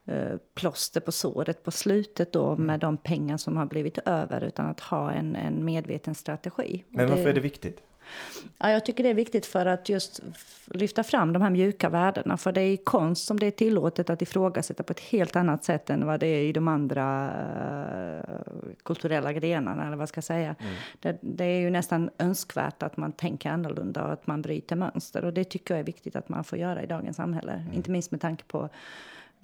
Eh, 0.07 0.37
plåster 0.55 1.01
på 1.01 1.13
såret 1.13 1.63
på 1.63 1.71
slutet 1.71 2.33
då 2.33 2.49
mm. 2.49 2.67
med 2.67 2.81
de 2.81 2.97
pengar 2.97 3.37
som 3.37 3.57
har 3.57 3.67
blivit 3.67 3.99
över 3.99 4.45
utan 4.45 4.67
att 4.67 4.81
ha 4.81 5.13
en, 5.13 5.37
en 5.37 5.65
medveten 5.65 6.15
strategi. 6.15 6.85
Men 6.89 7.09
varför 7.09 7.25
det, 7.25 7.31
är 7.31 7.35
det 7.35 7.41
viktigt? 7.41 7.81
Ja, 8.59 8.71
jag 8.71 8.85
tycker 8.85 9.05
det 9.05 9.11
är 9.11 9.15
viktigt 9.15 9.47
för 9.47 9.67
att 9.67 9.89
just 9.89 10.21
lyfta 10.67 11.03
fram 11.03 11.33
de 11.33 11.43
här 11.43 11.51
mjuka 11.51 11.89
värdena. 11.89 12.37
För 12.37 12.53
det 12.53 12.61
är 12.61 12.73
i 12.73 12.77
konst 12.77 13.27
som 13.27 13.41
det 13.41 13.47
är 13.47 13.51
tillåtet 13.51 14.11
att 14.11 14.23
ifrågasätta 14.23 14.83
på 14.83 14.93
ett 14.93 15.01
helt 15.01 15.37
annat 15.37 15.65
sätt 15.65 15.91
än 15.91 16.07
vad 16.07 16.21
det 16.21 16.27
är 16.27 16.43
i 16.43 16.53
de 16.53 16.69
andra 16.69 17.31
uh, 18.19 18.37
kulturella 18.83 19.33
grenarna. 19.33 19.87
Eller 19.87 19.97
vad 19.97 20.09
ska 20.09 20.19
jag 20.19 20.25
säga. 20.25 20.57
Mm. 20.61 20.75
Det, 21.01 21.19
det, 21.21 21.45
är 21.45 21.61
ju 21.61 21.71
nästan 21.71 22.11
önskvärt 22.19 22.83
att 22.83 22.97
man 22.97 23.13
tänker 23.13 23.51
annorlunda 23.51 24.05
och 24.05 24.13
att 24.13 24.27
man 24.27 24.43
bryter 24.43 24.77
mönster. 24.77 25.25
Och 25.25 25.33
det 25.33 25.45
tycker 25.45 25.75
jag 25.75 25.81
är 25.81 25.85
viktigt 25.85 26.17
att 26.17 26.29
man 26.29 26.45
får 26.45 26.59
göra 26.59 26.83
i 26.83 26.87
dagens 26.87 27.17
samhälle. 27.17 27.53
Mm. 27.53 27.73
Inte 27.73 27.91
minst 27.91 28.11
med 28.11 28.21
tanke 28.21 28.45
på 28.45 28.69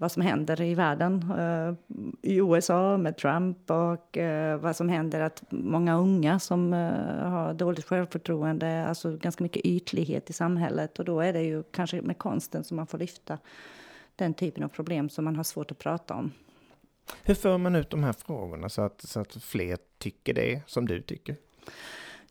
vad 0.01 0.13
som 0.13 0.23
händer 0.23 0.61
i 0.61 0.75
världen. 0.75 1.33
Uh, 1.39 1.75
I 2.23 2.37
USA 2.37 2.97
med 2.97 3.17
Trump 3.17 3.71
och 3.71 4.17
uh, 4.17 4.57
vad 4.57 4.77
som 4.77 4.89
händer 4.89 5.21
att 5.21 5.43
många 5.51 5.97
unga 5.97 6.39
som 6.39 6.73
uh, 6.73 7.29
har 7.29 7.55
dåligt 7.55 7.85
självförtroende, 7.85 8.87
alltså 8.87 9.17
ganska 9.17 9.45
mycket 9.45 9.65
ytlighet 9.65 10.31
i 10.31 10.33
samhället. 10.33 10.99
Och 10.99 11.05
då 11.05 11.21
är 11.21 11.33
det 11.33 11.43
ju 11.43 11.63
kanske 11.63 12.03
med 12.03 12.19
konsten 12.19 12.65
som 12.65 12.77
man 12.77 12.87
får 12.87 12.99
lyfta 12.99 13.39
den 14.17 14.35
typen 14.35 14.65
av 14.65 14.69
problem 14.69 15.09
som 15.09 15.25
man 15.25 15.37
har 15.37 15.45
svårt 15.45 15.71
att 15.71 15.79
prata 15.79 16.15
om. 16.15 16.33
Hur 17.23 17.35
för 17.35 17.59
man 17.59 17.77
ut 17.77 17.91
de 17.91 18.05
här 18.05 18.13
frågorna 18.13 18.69
så 18.69 18.83
att, 18.83 19.01
så 19.01 19.21
att 19.21 19.35
fler 19.43 19.79
tycker 19.99 20.35
det 20.35 20.63
som 20.67 20.87
du 20.87 21.03
tycker? 21.03 21.37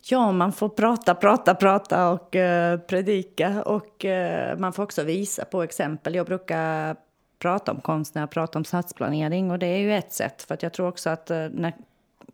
Ja, 0.02 0.32
man 0.32 0.52
får 0.52 0.70
prata, 0.70 1.16
prata, 1.16 1.56
prata 1.56 2.10
och 2.10 2.36
uh, 2.36 2.78
predika. 2.78 3.64
Och 3.64 4.06
uh, 4.06 4.60
man 4.60 4.74
får 4.74 4.84
också 4.84 5.04
visa 5.04 5.46
på 5.46 5.64
exempel. 5.64 6.16
Jag 6.16 6.26
brukar 6.26 6.96
prata 7.40 7.72
om 7.72 7.82
konst 7.82 8.16
när 8.16 8.22
jag 8.22 8.30
pratar 8.30 8.60
om 8.60 8.66
stadsplanering. 8.66 9.52
Och 9.52 9.60
det 9.60 9.68
är 9.68 9.78
ju 9.78 9.94
ett 9.96 10.14
sätt. 10.14 10.42
För 10.42 10.58
jag 10.62 10.74
tror 10.74 10.88
också 10.88 11.10
att 11.10 11.32
uh, 11.32 11.48
när 11.52 11.74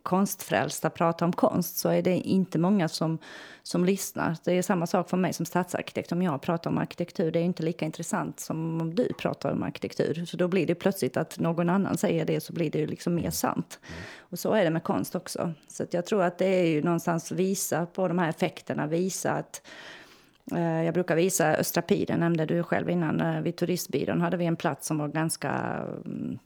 konstfrälsta 0.06 0.90
pratar 0.90 1.26
om 1.26 1.32
konst 1.32 1.76
så 1.76 1.88
är 1.88 2.02
det 2.02 2.16
inte 2.16 2.58
många 2.58 2.88
som, 2.88 3.18
som 3.62 3.84
lyssnar. 3.84 4.36
Det 4.44 4.52
är 4.52 4.62
samma 4.62 4.86
sak 4.86 5.10
för 5.10 5.16
mig 5.16 5.32
som 5.32 5.46
stadsarkitekt. 5.46 6.12
Om 6.12 6.22
jag 6.22 6.42
pratar 6.42 6.70
om 6.70 6.78
arkitektur, 6.78 7.30
det 7.30 7.38
är 7.38 7.42
inte 7.42 7.62
lika 7.62 7.84
intressant 7.84 8.40
som 8.40 8.80
om 8.80 8.94
du 8.94 9.12
pratar 9.18 9.52
om 9.52 9.62
arkitektur. 9.62 10.24
Så 10.24 10.36
då 10.36 10.48
blir 10.48 10.66
det 10.66 10.74
plötsligt 10.74 11.16
att 11.16 11.38
någon 11.38 11.70
annan 11.70 11.96
säger 11.96 12.24
det 12.24 12.40
så 12.40 12.52
blir 12.52 12.70
det 12.70 12.86
liksom 12.86 13.14
mer 13.14 13.30
sant. 13.30 13.78
Mm. 13.82 14.00
Och 14.18 14.38
så 14.38 14.52
är 14.52 14.64
det 14.64 14.70
med 14.70 14.84
konst 14.84 15.14
också. 15.14 15.52
Så 15.68 15.84
jag 15.90 16.06
tror 16.06 16.22
att 16.22 16.38
det 16.38 16.46
är 16.46 16.66
ju 16.66 16.82
någonstans 16.82 17.32
visa 17.32 17.86
på 17.86 18.08
de 18.08 18.18
här 18.18 18.28
effekterna, 18.28 18.86
visa 18.86 19.32
att 19.32 19.62
eh, 19.64 19.70
Eh, 20.52 20.82
jag 20.82 20.94
brukar 20.94 21.16
visa 21.16 21.56
Östra 21.56 21.82
Piren, 21.82 22.20
nämnde 22.20 22.46
du 22.46 22.62
själv 22.62 22.90
innan. 22.90 23.20
Eh, 23.20 23.40
vid 23.40 23.56
turistbyrån 23.56 24.20
hade 24.20 24.36
vi 24.36 24.44
en 24.44 24.56
plats 24.56 24.86
som 24.86 24.98
var 24.98 25.08
ganska 25.08 25.50
mm, 26.04 26.38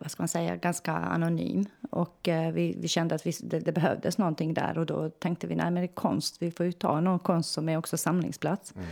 vad 0.00 0.10
ska 0.10 0.22
man 0.22 0.28
säga, 0.28 0.56
ganska 0.56 0.92
anonym. 0.92 1.66
Och 1.90 2.28
eh, 2.28 2.52
vi, 2.52 2.76
vi, 2.78 2.88
kände 2.88 3.14
att 3.14 3.26
vi, 3.26 3.32
det, 3.42 3.60
det, 3.60 3.72
behövdes 3.72 4.18
någonting 4.18 4.54
där 4.54 4.78
och 4.78 4.86
då 4.86 5.10
tänkte 5.10 5.46
vi, 5.46 5.54
nej 5.54 5.64
men 5.64 5.74
det 5.74 5.88
är 5.88 5.94
konst, 5.94 6.42
vi 6.42 6.50
får 6.50 6.66
ju 6.66 6.72
ta 6.72 7.00
någon 7.00 7.18
konst 7.18 7.52
som 7.52 7.68
är 7.68 7.76
också 7.76 7.96
samlingsplats. 7.96 8.74
Mm. 8.76 8.86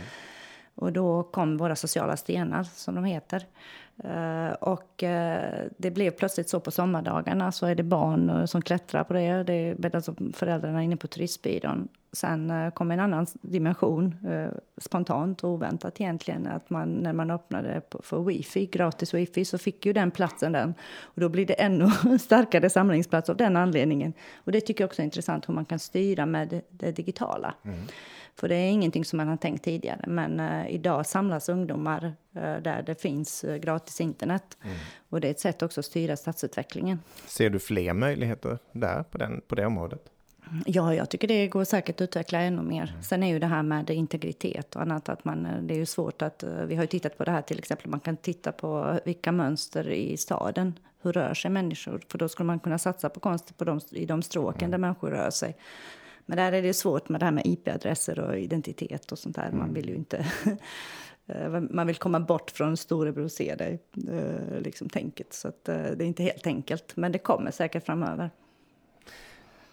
Och 0.75 0.93
då 0.93 1.23
kom 1.23 1.57
våra 1.57 1.75
sociala 1.75 2.17
stenar, 2.17 2.63
som 2.63 2.95
de 2.95 3.05
heter. 3.05 3.45
Eh, 3.97 4.53
och 4.53 5.03
eh, 5.03 5.67
det 5.77 5.91
blev 5.91 6.11
plötsligt 6.11 6.49
så 6.49 6.59
på 6.59 6.71
sommardagarna 6.71 7.51
så 7.51 7.65
är 7.65 7.75
det 7.75 7.83
barn 7.83 8.29
eh, 8.29 8.45
som 8.45 8.61
klättrar 8.61 9.03
på 9.03 9.13
det. 9.13 9.43
Det 9.43 9.53
är 9.53 9.95
alltså 9.95 10.15
föräldrarna 10.33 10.83
inne 10.83 10.97
på 10.97 11.07
turistbyrån. 11.07 11.87
Sen 12.11 12.71
kom 12.71 12.91
en 12.91 12.99
annan 12.99 13.25
dimension, 13.41 14.15
spontant 14.77 15.43
och 15.43 15.49
oväntat 15.49 16.01
egentligen, 16.01 16.47
att 16.47 16.69
man 16.69 16.89
när 16.89 17.13
man 17.13 17.31
öppnade 17.31 17.81
för 17.99 18.23
wifi, 18.23 18.65
gratis 18.65 19.13
wifi, 19.13 19.45
så 19.45 19.57
fick 19.57 19.85
ju 19.85 19.93
den 19.93 20.11
platsen 20.11 20.51
den. 20.51 20.73
Och 21.01 21.21
då 21.21 21.29
blir 21.29 21.45
det 21.45 21.53
ännu 21.53 21.89
starkare 22.19 22.69
samlingsplats 22.69 23.29
av 23.29 23.37
den 23.37 23.57
anledningen. 23.57 24.13
Och 24.35 24.51
det 24.51 24.61
tycker 24.61 24.83
jag 24.83 24.87
också 24.87 25.01
är 25.01 25.03
intressant 25.03 25.49
hur 25.49 25.53
man 25.53 25.65
kan 25.65 25.79
styra 25.79 26.25
med 26.25 26.47
det, 26.47 26.61
det 26.69 26.91
digitala. 26.91 27.53
Mm. 27.63 27.79
För 28.35 28.49
det 28.49 28.55
är 28.55 28.69
ingenting 28.69 29.05
som 29.05 29.17
man 29.17 29.27
har 29.27 29.37
tänkt 29.37 29.63
tidigare. 29.63 30.05
Men 30.07 30.39
uh, 30.39 30.71
idag 30.71 31.05
samlas 31.05 31.49
ungdomar 31.49 32.05
uh, 32.05 32.13
där 32.41 32.83
det 32.85 33.01
finns 33.01 33.43
uh, 33.43 33.55
gratis 33.55 34.01
internet. 34.01 34.57
Mm. 34.63 34.77
Och 35.09 35.21
det 35.21 35.27
är 35.27 35.31
ett 35.31 35.39
sätt 35.39 35.61
också 35.61 35.79
att 35.79 35.85
styra 35.85 36.17
stadsutvecklingen. 36.17 36.99
Ser 37.25 37.49
du 37.49 37.59
fler 37.59 37.93
möjligheter 37.93 38.57
där 38.71 39.03
på, 39.03 39.17
den, 39.17 39.41
på 39.47 39.55
det 39.55 39.65
området? 39.65 40.09
Ja, 40.65 40.93
jag 40.93 41.09
tycker 41.09 41.27
det 41.27 41.47
går 41.47 41.63
säkert 41.63 41.95
att 41.95 42.01
utveckla 42.01 42.39
ännu 42.39 42.61
mer. 42.61 42.89
Mm. 42.89 43.03
Sen 43.03 43.23
är 43.23 43.27
ju 43.27 43.39
det 43.39 43.47
här 43.47 43.63
med 43.63 43.89
integritet 43.89 44.75
och 44.75 44.81
annat 44.81 45.09
att 45.09 45.25
man, 45.25 45.67
det 45.67 45.73
är 45.73 45.77
ju 45.77 45.85
svårt 45.85 46.21
att, 46.21 46.43
vi 46.67 46.75
har 46.75 46.83
ju 46.83 46.87
tittat 46.87 47.17
på 47.17 47.23
det 47.23 47.31
här 47.31 47.41
till 47.41 47.59
exempel, 47.59 47.89
man 47.89 47.99
kan 47.99 48.17
titta 48.17 48.51
på 48.51 48.99
vilka 49.05 49.31
mönster 49.31 49.89
i 49.89 50.17
staden, 50.17 50.73
hur 51.01 51.13
rör 51.13 51.33
sig 51.33 51.51
människor? 51.51 52.01
För 52.07 52.17
då 52.17 52.29
skulle 52.29 52.47
man 52.47 52.59
kunna 52.59 52.77
satsa 52.77 53.09
på 53.09 53.19
konst 53.19 53.57
på 53.57 53.63
de, 53.63 53.79
i 53.91 54.05
de 54.05 54.21
stråken 54.21 54.61
mm. 54.61 54.71
där 54.71 54.77
människor 54.77 55.09
rör 55.09 55.29
sig. 55.29 55.55
Men 56.25 56.37
där 56.37 56.51
är 56.51 56.61
det 56.61 56.73
svårt 56.73 57.09
med 57.09 57.21
det 57.21 57.25
här 57.25 57.31
med 57.31 57.45
IP-adresser 57.45 58.19
och 58.19 58.37
identitet 58.37 59.11
och 59.11 59.19
sånt 59.19 59.35
där. 59.35 59.47
Mm. 59.47 59.57
Man 59.57 59.73
vill 59.73 59.89
ju 59.89 59.95
inte... 59.95 60.25
Eh, 61.27 61.49
man 61.69 61.87
vill 61.87 61.95
komma 61.95 62.19
bort 62.19 62.51
från 62.51 62.77
storebror 62.77 63.27
ser 63.27 63.55
dig, 63.55 63.79
eh, 64.09 64.61
liksom 64.61 64.89
tänket. 64.89 65.33
Så 65.33 65.47
att, 65.47 65.69
eh, 65.69 65.75
det 65.75 66.03
är 66.03 66.07
inte 66.07 66.23
helt 66.23 66.47
enkelt, 66.47 66.95
men 66.95 67.11
det 67.11 67.17
kommer 67.17 67.51
säkert 67.51 67.85
framöver. 67.85 68.29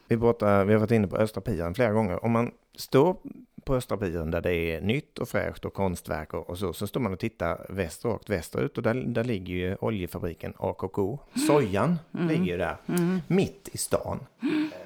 Vi, 0.09 0.19
pratar, 0.19 0.65
vi 0.65 0.73
har 0.73 0.81
varit 0.81 0.91
inne 0.91 1.07
på 1.07 1.17
Östra 1.17 1.41
Piran 1.41 1.75
flera 1.75 1.93
gånger. 1.93 2.25
Om 2.25 2.33
man 2.33 2.51
står 2.77 3.17
på 3.65 3.75
Östra 3.75 3.97
Piren 3.97 4.31
där 4.31 4.41
det 4.41 4.55
är 4.55 4.81
nytt 4.81 5.19
och 5.19 5.29
fräscht 5.29 5.65
och 5.65 5.75
konstverk 5.75 6.35
och, 6.35 6.51
och 6.51 6.59
så. 6.59 6.73
Så 6.73 6.87
står 6.87 7.01
man 7.01 7.13
och 7.13 7.19
tittar 7.19 7.67
väster, 7.69 8.09
rakt 8.09 8.31
västerut 8.31 8.77
och 8.77 8.83
där, 8.83 8.95
där 8.95 9.25
ligger 9.25 9.55
ju 9.55 9.77
oljefabriken 9.81 10.55
AKK. 10.57 11.19
Sojan 11.47 11.99
mm. 12.15 12.29
ligger 12.29 12.59
där, 12.59 12.77
mm. 12.89 13.21
mitt 13.27 13.69
i 13.73 13.79
stan. 13.79 14.21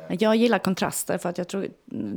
Jag 0.09 0.37
gillar 0.37 0.59
kontraster 0.59 1.19
för 1.19 1.29
att 1.29 1.39
jag 1.39 1.49
tror, 1.49 1.69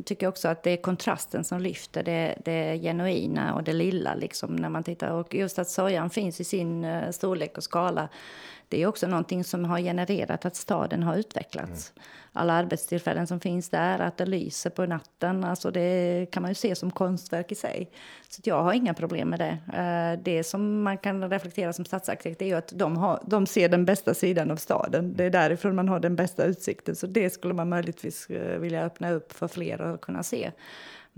tycker 0.06 0.28
också 0.28 0.48
att 0.48 0.64
det 0.64 0.72
är 0.72 0.78
kontrasten 0.78 1.44
som 1.44 1.62
lyfter 1.62 2.04
det, 2.04 2.38
det 2.46 2.80
genuina 2.80 3.56
och 3.56 3.64
det 3.64 3.74
lilla 3.74 4.16
liksom 4.16 4.56
när 4.56 4.70
man 4.70 4.84
tittar. 4.84 5.12
Och 5.12 5.36
just 5.36 5.60
att 5.60 5.70
sojan 5.70 6.10
finns 6.10 6.42
i 6.42 6.44
sin 6.44 6.86
uh, 6.86 7.12
storlek 7.12 7.58
och 7.58 7.64
skala 7.64 8.10
det 8.70 8.82
är 8.82 8.88
också 8.88 9.08
någonting 9.08 9.44
som 9.44 9.66
har 9.66 9.80
genererat 9.80 10.46
att 10.46 10.56
staden 10.56 11.04
har 11.04 11.16
utvecklats. 11.16 11.94
Mm. 11.96 12.08
Alla 12.34 12.54
arbetstillfällen 12.54 13.28
som 13.28 13.40
finns 13.40 13.70
där, 13.70 14.00
att 14.00 14.18
det 14.18 14.26
lyser 14.26 14.70
på 14.70 14.86
natten, 14.86 15.44
alltså 15.44 15.72
det 15.72 16.26
kan 16.32 16.42
man 16.42 16.52
ju 16.52 16.56
se 16.56 16.76
som 16.76 16.92
konstverk 16.92 17.52
i 17.52 17.56
sig. 17.56 17.92
Så 18.30 18.42
jag 18.46 18.64
har 18.64 18.74
inga 18.74 18.94
problem 18.94 19.30
med 19.30 19.40
det. 19.40 19.58
Eh, 19.78 20.24
det 20.24 20.44
som 20.44 20.84
man 20.84 20.98
kan 20.98 21.30
reflektera 21.30 21.74
som 21.74 21.86
stadsarkitekt 21.86 22.42
är 22.42 22.46
ju 22.46 22.54
att 22.54 22.74
de, 22.76 22.98
har, 22.98 23.24
de 23.26 23.46
ser 23.46 23.70
den 23.70 23.86
bästa 23.86 24.14
sidan 24.14 24.52
av 24.52 24.56
staden. 24.56 25.14
Det 25.18 25.24
är 25.24 25.30
därifrån 25.30 25.76
man 25.76 25.90
har 25.90 26.00
den 26.00 26.16
bästa 26.16 26.46
utsikten. 26.46 26.96
Så 26.96 27.08
det 27.08 27.30
skulle 27.30 27.54
man 27.54 27.70
möjligtvis 27.70 28.30
eh, 28.30 28.60
vilja 28.60 28.86
öppna 28.86 29.12
upp 29.12 29.34
för 29.34 29.48
fler 29.48 29.82
att 29.82 30.02
kunna 30.02 30.24
se. 30.24 30.52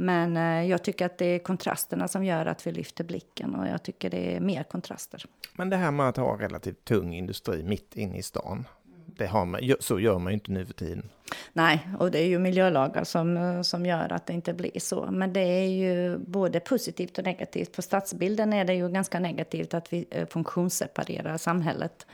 Men 0.01 0.37
eh, 0.37 0.69
jag 0.69 0.83
tycker 0.83 1.05
att 1.05 1.17
det 1.17 1.25
är 1.25 1.39
kontrasterna 1.39 2.07
som 2.07 2.25
gör 2.25 2.45
att 2.45 2.67
vi 2.67 2.71
lyfter 2.71 3.03
blicken 3.03 3.55
och 3.55 3.67
jag 3.67 3.83
tycker 3.83 4.09
det 4.09 4.35
är 4.35 4.39
mer 4.39 4.63
kontraster. 4.63 5.25
Men 5.53 5.69
det 5.69 5.75
här 5.75 5.91
med 5.91 6.09
att 6.09 6.17
ha 6.17 6.39
relativt 6.39 6.85
tung 6.85 7.15
industri 7.15 7.63
mitt 7.63 7.95
inne 7.95 8.17
i 8.17 8.23
stan, 8.23 8.67
det 9.05 9.27
har 9.27 9.45
man, 9.45 9.61
så 9.79 9.99
gör 9.99 10.19
man 10.19 10.31
ju 10.31 10.33
inte 10.33 10.51
nu 10.51 10.65
för 10.65 10.73
tiden. 10.73 11.09
Nej, 11.53 11.89
och 11.99 12.11
det 12.11 12.19
är 12.19 12.25
ju 12.25 12.39
miljölagar 12.39 13.03
som, 13.03 13.37
eh, 13.37 13.61
som 13.61 13.85
gör 13.85 14.11
att 14.11 14.25
det 14.25 14.33
inte 14.33 14.53
blir 14.53 14.79
så. 14.79 15.11
Men 15.11 15.33
det 15.33 15.39
är 15.39 15.67
ju 15.67 16.17
både 16.17 16.59
positivt 16.59 17.17
och 17.17 17.23
negativt. 17.23 17.75
På 17.75 17.81
stadsbilden 17.81 18.53
är 18.53 18.65
det 18.65 18.73
ju 18.73 18.89
ganska 18.89 19.19
negativt 19.19 19.73
att 19.73 19.93
vi 19.93 20.05
eh, 20.09 20.27
funktionsseparerar 20.27 21.37
samhället. 21.37 22.07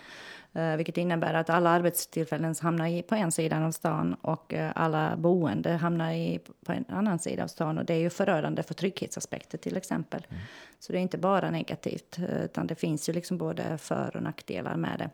Eh, 0.55 0.75
vilket 0.75 0.97
innebär 0.97 1.33
att 1.33 1.49
alla 1.49 1.69
arbetstillfällen 1.69 2.55
hamnar 2.61 3.01
på 3.01 3.15
en 3.15 3.31
sida 3.31 3.65
av 3.65 3.71
stan 3.71 4.13
och 4.21 4.53
eh, 4.53 4.71
alla 4.75 5.17
boende 5.17 5.71
hamnar 5.71 6.11
i, 6.11 6.39
på 6.65 6.71
en 6.71 6.85
annan 6.89 7.19
sida 7.19 7.43
av 7.43 7.47
stan. 7.47 7.77
Och 7.77 7.85
det 7.85 7.93
är 7.93 7.99
ju 7.99 8.09
förödande 8.09 8.63
för 8.63 8.73
trygghetsaspekter 8.73 9.57
till 9.57 9.77
exempel. 9.77 10.27
Mm. 10.29 10.41
Så 10.79 10.91
det 10.91 10.97
är 10.97 11.01
inte 11.01 11.17
bara 11.17 11.51
negativt, 11.51 12.19
eh, 12.19 12.43
utan 12.43 12.67
det 12.67 12.75
finns 12.75 13.09
ju 13.09 13.13
liksom 13.13 13.37
både 13.37 13.77
för 13.77 14.15
och 14.15 14.23
nackdelar 14.23 14.75
med 14.75 14.99
det. 14.99 15.09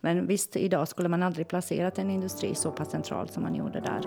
Men 0.00 0.26
visst, 0.26 0.56
idag 0.56 0.88
skulle 0.88 1.08
man 1.08 1.22
aldrig 1.22 1.48
placerat 1.48 1.98
en 1.98 2.10
industri 2.10 2.54
så 2.54 2.70
pass 2.70 2.90
centralt 2.90 3.32
som 3.32 3.42
man 3.42 3.54
gjorde 3.54 3.80
där. 3.80 4.00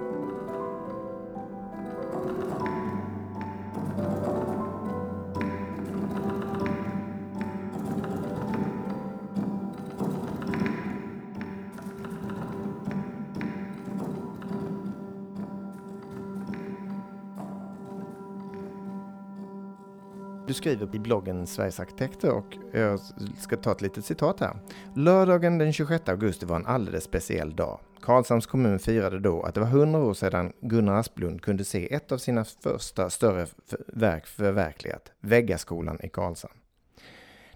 Du 20.54 20.58
skriver 20.58 20.96
i 20.96 21.00
bloggen 21.00 21.48
Sveriges 21.48 21.80
arkitekter 21.80 22.32
och 22.32 22.58
jag 22.72 23.00
ska 23.40 23.58
ta 23.58 23.72
ett 23.72 23.82
litet 23.82 24.06
citat 24.06 24.40
här. 24.40 24.58
Lördagen 24.96 25.58
den 25.58 25.74
26 25.74 26.10
augusti 26.10 26.46
var 26.46 26.56
en 26.56 26.66
alldeles 26.66 27.04
speciell 27.04 27.56
dag. 27.56 27.80
Karlshamns 28.02 28.46
kommun 28.46 28.80
firade 28.80 29.20
då 29.20 29.44
att 29.44 29.54
det 29.54 29.60
var 29.60 29.68
100 29.68 30.00
år 30.00 30.14
sedan 30.14 30.54
Gunnar 30.62 30.94
Asplund 30.94 31.42
kunde 31.42 31.64
se 31.64 31.94
ett 31.94 32.12
av 32.12 32.18
sina 32.18 32.46
första 32.46 33.10
större 33.10 33.48
verk 33.88 34.28
förverkligat, 34.28 35.12
Väggaskolan 35.20 36.00
i 36.04 36.10
Karlshamn. 36.10 36.54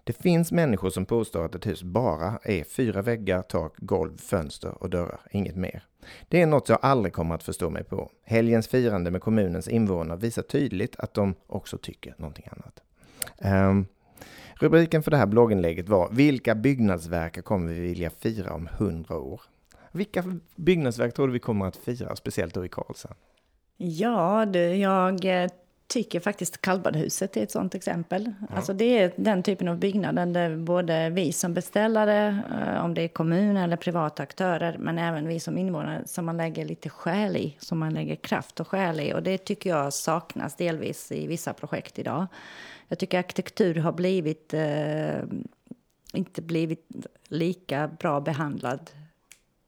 Det 0.04 0.14
finns 0.14 0.52
människor 0.52 0.90
som 0.90 1.06
påstår 1.06 1.46
att 1.46 1.56
ett 1.56 1.68
hus 1.68 1.84
bara 1.84 2.40
är 2.44 2.64
fyra 2.64 3.02
väggar, 3.02 3.42
tak, 3.42 3.74
golv, 3.78 4.18
fönster 4.18 4.84
och 4.84 4.90
dörrar, 4.90 5.20
inget 5.32 5.56
mer. 5.56 5.84
Det 6.28 6.42
är 6.42 6.48
något 6.48 6.70
jag 6.70 6.80
aldrig 6.82 7.14
kommer 7.14 7.36
att 7.36 7.44
förstå 7.44 7.70
mig 7.70 7.84
på. 7.84 8.12
Helgens 8.24 8.68
firande 8.68 9.12
med 9.12 9.22
kommunens 9.22 9.68
invånare 9.68 10.18
visar 10.18 10.42
tydligt 10.42 10.96
att 10.96 11.14
de 11.14 11.36
också 11.48 11.78
tycker 11.78 12.16
någonting 12.18 12.48
annat. 12.52 12.84
Um, 13.38 13.86
rubriken 14.60 15.04
för 15.04 15.12
det 15.12 15.18
här 15.18 15.26
blogginlägget 15.26 15.90
var 15.90 16.10
Vilka 16.12 16.56
byggnadsverk 16.56 17.46
kommer 17.46 17.74
vi 17.74 17.80
vilja 17.80 18.10
fira 18.10 18.54
om 18.54 18.70
hundra 18.78 19.18
år? 19.18 19.42
Vilka 19.92 20.24
byggnadsverk 20.56 21.14
tror 21.14 21.28
du 21.28 21.34
vi 21.34 21.40
kommer 21.40 21.66
att 21.66 21.76
fira, 21.76 22.16
speciellt 22.16 22.54
då 22.54 22.66
i 22.66 22.70
Karlshamn? 22.70 23.16
Ja, 23.78 24.46
du, 24.46 24.60
jag 24.60 25.26
eh, 25.26 25.50
tycker 25.88 26.20
faktiskt 26.20 26.62
kallbadhuset 26.62 27.38
är 27.38 27.44
ett 27.44 27.52
sånt 27.52 27.76
exempel. 27.76 28.34
Ja. 28.50 28.56
Alltså 28.56 28.74
det 28.74 29.00
är 29.00 29.12
den 29.16 29.44
typen 29.44 29.68
av 29.68 29.78
byggnader 29.78 30.26
där 30.26 30.58
både 30.58 31.10
vi 31.10 31.32
som 31.32 31.54
beställare, 31.54 32.44
eh, 32.52 32.86
om 32.86 32.94
det 32.94 33.02
är 33.02 33.08
kommun 33.08 33.58
eller 33.58 33.78
privata 33.78 34.24
aktörer, 34.24 34.78
men 34.80 34.98
även 34.98 35.28
vi 35.28 35.40
som 35.40 35.58
invånare, 35.58 36.02
som 36.06 36.26
man 36.26 36.38
lägger 36.38 36.66
lite 36.66 36.90
själ 36.90 37.38
i, 37.38 37.58
som 37.60 37.80
man 37.80 37.94
lägger 37.94 38.16
kraft 38.16 38.60
och 38.60 38.68
själ 38.68 39.00
i. 39.00 39.14
Och 39.14 39.24
det 39.24 39.38
tycker 39.38 39.70
jag 39.70 39.94
saknas 39.94 40.56
delvis 40.56 41.12
i 41.12 41.28
vissa 41.28 41.54
projekt 41.54 42.00
idag. 42.00 42.28
Jag 42.88 43.00
tycker 43.00 43.20
arkitektur 43.20 43.76
har 43.76 43.92
blivit, 43.92 44.54
eh, 44.54 45.22
inte 46.14 46.42
blivit 46.42 46.90
lika 47.28 47.88
bra 47.88 48.22
behandlad 48.22 48.92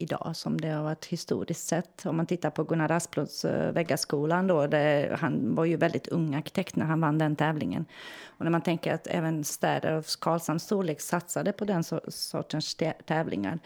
idag 0.02 0.32
som 0.34 0.62
det 0.62 0.70
har 0.70 0.84
varit 0.84 1.06
historiskt 1.06 1.68
sett. 1.68 2.06
Om 2.06 2.18
man 2.18 2.26
tittar 2.26 2.50
på 2.50 2.64
Gunnar 2.64 2.92
Asplunds 2.92 3.46
eh, 3.46 3.72
Väggaskolan 3.72 4.48
då, 4.48 4.68
det, 4.68 5.18
han 5.20 5.56
var 5.56 5.66
ju 5.66 5.78
väldigt 5.78 6.08
ung 6.08 6.36
arkitekt 6.36 6.76
när 6.76 6.86
han 6.86 7.02
vann 7.02 7.18
den 7.18 7.36
tävlingen. 7.36 7.86
Och 8.28 8.44
när 8.46 8.52
man 8.52 8.62
tänker 8.62 8.94
att 8.94 9.08
även 9.08 9.44
städer 9.44 9.92
av 9.92 10.06
Karlshamns 10.22 10.64
storlek 10.64 11.02
satsade 11.02 11.52
på 11.52 11.66
den 11.66 11.84
sortens 12.08 12.78
tävlingar. 13.06 13.60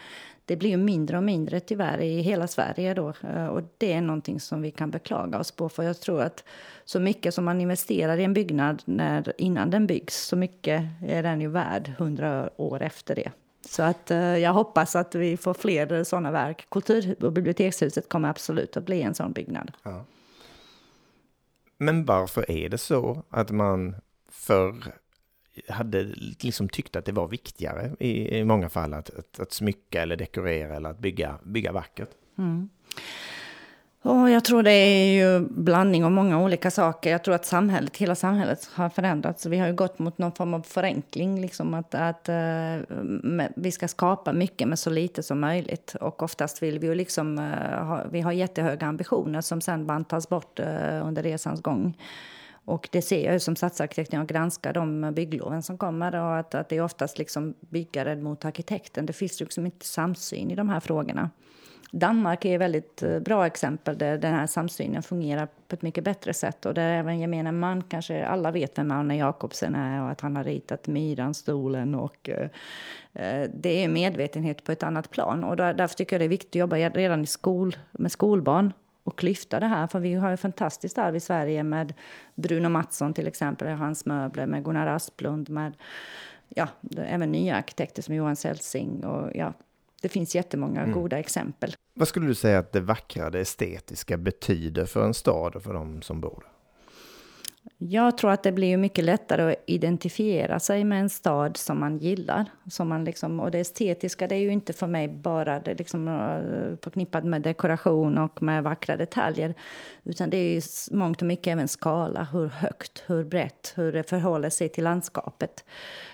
Det 0.46 0.56
blir 0.56 0.70
ju 0.70 0.78
mindre 0.78 1.18
och 1.18 1.24
mindre 1.24 1.60
tyvärr 1.60 2.02
i 2.02 2.22
hela 2.22 2.48
Sverige 2.48 2.94
då. 2.94 3.14
Eh, 3.24 3.46
och 3.46 3.62
det 3.78 3.94
är 3.94 4.02
någonting 4.02 4.40
som 4.40 4.62
vi 4.62 4.72
kan 4.72 4.92
beklaga 4.92 5.40
oss 5.40 5.52
på. 5.52 5.70
För 5.70 5.84
jag 5.84 6.00
tror 6.00 6.22
att 6.22 6.44
så 6.86 7.00
mycket 7.00 7.34
som 7.34 7.46
man 7.46 7.62
investerar 7.62 8.18
i 8.18 8.24
en 8.24 8.34
byggnad 8.34 8.82
när, 8.86 9.34
innan 9.38 9.70
den 9.70 9.88
byggs, 9.88 10.26
så 10.26 10.36
mycket 10.36 10.84
är 11.08 11.24
den 11.24 11.42
ju 11.42 11.48
värd 11.48 11.94
hundra 11.98 12.50
år 12.58 12.82
efter 12.82 13.16
det. 13.16 13.32
Så 13.66 13.84
att 13.84 14.12
eh, 14.12 14.18
jag 14.18 14.54
hoppas 14.54 14.96
att 14.96 15.16
vi 15.16 15.38
får 15.38 15.54
fler 15.54 16.04
sådana 16.04 16.32
verk. 16.32 16.68
Kultur 16.70 17.26
och 17.26 17.34
bibliotekshuset 17.34 18.10
kommer 18.10 18.30
absolut 18.30 18.78
att 18.78 18.86
bli 18.86 19.02
en 19.02 19.16
sån 19.16 19.34
byggnad. 19.34 19.72
Ja. 19.84 20.06
Men 21.78 22.06
varför 22.06 22.52
är 22.52 22.70
det 22.70 22.78
så 22.78 23.24
att 23.30 23.52
man 23.52 23.96
förr 24.32 24.94
hade 25.68 26.04
liksom 26.44 26.70
tyckt 26.70 26.96
att 26.96 27.06
det 27.06 27.12
var 27.12 27.28
viktigare 27.28 27.96
i, 28.00 28.38
i 28.38 28.44
många 28.44 28.70
fall 28.70 28.94
att, 28.94 29.10
att, 29.10 29.40
att 29.40 29.52
smycka 29.52 30.02
eller 30.02 30.16
dekorera 30.16 30.76
eller 30.76 30.90
att 30.90 31.00
bygga, 31.00 31.40
bygga 31.44 31.72
vackert? 31.72 32.10
Mm. 32.38 32.70
Oh, 34.06 34.32
jag 34.32 34.46
tror 34.46 34.64
det 34.64 34.72
är 34.72 35.14
ju 35.14 35.40
blandning 35.50 36.06
av 36.06 36.12
många 36.12 36.44
olika 36.44 36.72
saker. 36.72 37.12
Jag 37.12 37.24
tror 37.24 37.36
att 37.36 37.46
samhället, 37.46 37.98
hela 37.98 38.16
samhället 38.16 38.70
har 38.74 38.90
förändrats. 38.90 39.46
Vi 39.46 39.58
har 39.58 39.68
ju 39.68 39.74
gått 39.74 40.00
mot 40.00 40.18
någon 40.18 40.32
form 40.32 40.54
av 40.54 40.62
förenkling. 40.62 41.42
Liksom 41.42 41.74
att, 41.74 41.96
att 41.96 42.30
uh, 42.30 43.46
vi 43.56 43.72
ska 43.72 43.88
skapa 43.88 44.34
mycket 44.34 44.68
med 44.68 44.80
så 44.80 44.90
lite 44.90 45.24
som 45.24 45.40
möjligt. 45.40 45.96
Och 46.02 46.24
oftast 46.24 46.64
vill 46.64 46.80
vi 46.80 46.88
ju 46.88 46.96
liksom, 46.96 47.40
uh, 47.40 47.86
ha, 47.86 48.04
vi 48.12 48.22
har 48.22 48.32
jättehöga 48.32 48.88
ambitioner 48.88 49.42
som 49.42 49.62
sen 49.62 49.86
bantas 49.86 50.30
bort 50.30 50.60
uh, 50.60 51.08
under 51.08 51.24
resans 51.24 51.62
gång. 51.62 51.98
Och 52.66 52.90
det 52.92 53.02
ser 53.02 53.26
jag 53.26 53.34
ju 53.34 53.40
som 53.40 53.56
stadsarkitekt 53.56 54.12
när 54.12 54.20
jag 54.20 54.28
granskar 54.28 54.74
de 54.74 55.14
byggloven 55.14 55.64
som 55.64 55.78
kommer. 55.78 56.16
Och 56.16 56.38
att, 56.38 56.56
att 56.56 56.70
det 56.70 56.78
är 56.78 56.84
oftast 56.84 57.18
liksom 57.18 57.54
byggaren 57.60 58.24
mot 58.24 58.46
arkitekten. 58.46 59.06
Det 59.06 59.14
finns 59.14 59.40
liksom 59.40 59.66
inte 59.66 59.86
samsyn 59.86 60.52
i 60.52 60.56
de 60.56 60.70
här 60.70 60.80
frågorna. 60.80 61.30
Danmark 61.96 62.46
är 62.46 62.56
ett 62.56 62.62
väldigt 62.62 63.04
eh, 63.04 63.20
bra 63.20 63.46
exempel 63.46 63.98
där 63.98 64.18
den 64.18 64.34
här 64.34 64.48
samsynen 64.48 65.04
fungerar 65.04 65.48
på 65.68 65.76
ett 65.76 65.82
mycket 65.82 66.04
bättre 66.04 66.34
sätt 66.34 66.66
och 66.66 66.74
där 66.74 66.90
även 66.94 67.20
gemene 67.20 67.52
man, 67.52 67.84
kanske 67.84 68.26
alla 68.26 68.52
vet 68.52 68.78
vem 68.78 68.92
Arne 68.92 69.18
Jacobsen 69.18 69.76
är 69.76 70.02
och 70.04 70.10
att 70.10 70.22
han 70.22 70.36
har 70.36 70.44
ritat 70.44 70.88
Myranstolen 70.88 71.96
och 71.96 72.30
eh, 72.30 72.50
eh, 73.14 73.50
det 73.54 73.84
är 73.84 73.88
medvetenhet 73.88 74.64
på 74.64 74.72
ett 74.72 74.84
annat 74.84 75.12
plan 75.12 75.44
och 75.44 75.56
där, 75.56 75.74
därför 75.74 75.96
tycker 75.96 76.16
jag 76.16 76.22
det 76.22 76.26
är 76.26 76.30
viktigt 76.30 76.50
att 76.50 76.56
jobba 76.56 76.76
redan 76.76 77.24
i 77.24 77.28
skol, 77.28 77.76
med 77.92 78.12
skolbarn 78.12 78.74
och 79.04 79.24
lyfta 79.24 79.60
det 79.60 79.68
här. 79.68 79.88
För 79.88 80.00
vi 80.00 80.14
har 80.14 80.30
ju 80.30 80.38
fantastiskt 80.38 80.98
arv 80.98 81.16
i 81.16 81.20
Sverige 81.20 81.64
med 81.64 81.94
Bruno 82.36 82.70
Mattsson 82.70 83.14
till 83.14 83.28
exempel, 83.28 83.68
hans 83.68 84.06
möbler, 84.06 84.46
med 84.46 84.64
Gunnar 84.64 84.88
Asplund, 84.88 85.50
med 85.50 85.74
ja, 86.50 86.68
även 86.98 87.32
nya 87.32 87.56
arkitekter 87.56 88.02
som 88.02 88.16
Johan 88.16 88.36
Celsing 88.36 89.06
och 89.06 89.32
ja, 89.36 89.54
det 90.04 90.10
finns 90.10 90.36
jättemånga 90.36 90.82
mm. 90.82 90.94
goda 90.94 91.20
exempel. 91.20 91.76
Vad 91.94 92.08
skulle 92.08 92.28
du 92.28 92.36
säga 92.36 92.60
att 92.60 92.72
det 92.72 92.82
vackra, 92.82 93.30
det 93.30 93.40
estetiska 93.40 94.18
betyder 94.18 94.86
för 94.86 95.06
en 95.06 95.14
stad 95.14 95.56
och 95.56 95.64
för 95.64 95.74
de 95.74 96.02
som 96.02 96.22
bor 96.22 96.44
där? 96.44 96.53
Jag 97.78 98.18
tror 98.18 98.32
att 98.32 98.44
det 98.44 98.52
blir 98.52 98.78
mycket 98.78 99.06
lättare 99.06 99.52
att 99.52 99.64
identifiera 99.66 100.60
sig 100.60 100.84
med 100.84 101.00
en 101.00 101.10
stad 101.10 101.58
som 101.58 101.80
man 101.80 101.98
gillar. 101.98 102.46
Som 102.70 102.90
man 102.90 103.06
liksom, 103.06 103.40
och 103.40 103.52
det 103.52 103.60
estetiska 103.60 104.28
det 104.28 104.36
är 104.36 104.40
ju 104.40 104.52
inte 104.52 104.74
för 104.74 104.88
mig 104.88 105.08
bara 105.08 105.60
det 105.60 105.74
liksom, 105.74 106.08
eh, 106.08 106.78
förknippat 106.84 107.24
med 107.24 107.42
dekoration 107.42 108.18
och 108.18 108.44
med 108.44 108.64
vackra 108.64 108.98
detaljer. 108.98 109.54
Utan 110.04 110.30
det 110.30 110.38
är 110.38 110.54
ju 110.54 110.62
mångt 110.92 111.22
och 111.22 111.28
mycket 111.28 111.52
även 111.52 111.68
skala, 111.68 112.28
hur 112.32 112.48
högt, 112.48 113.04
hur 113.06 113.24
brett, 113.24 113.74
hur 113.76 113.94
det 113.94 114.10
förhåller 114.10 114.50
sig 114.50 114.70
till 114.70 114.84
landskapet. 114.84 115.66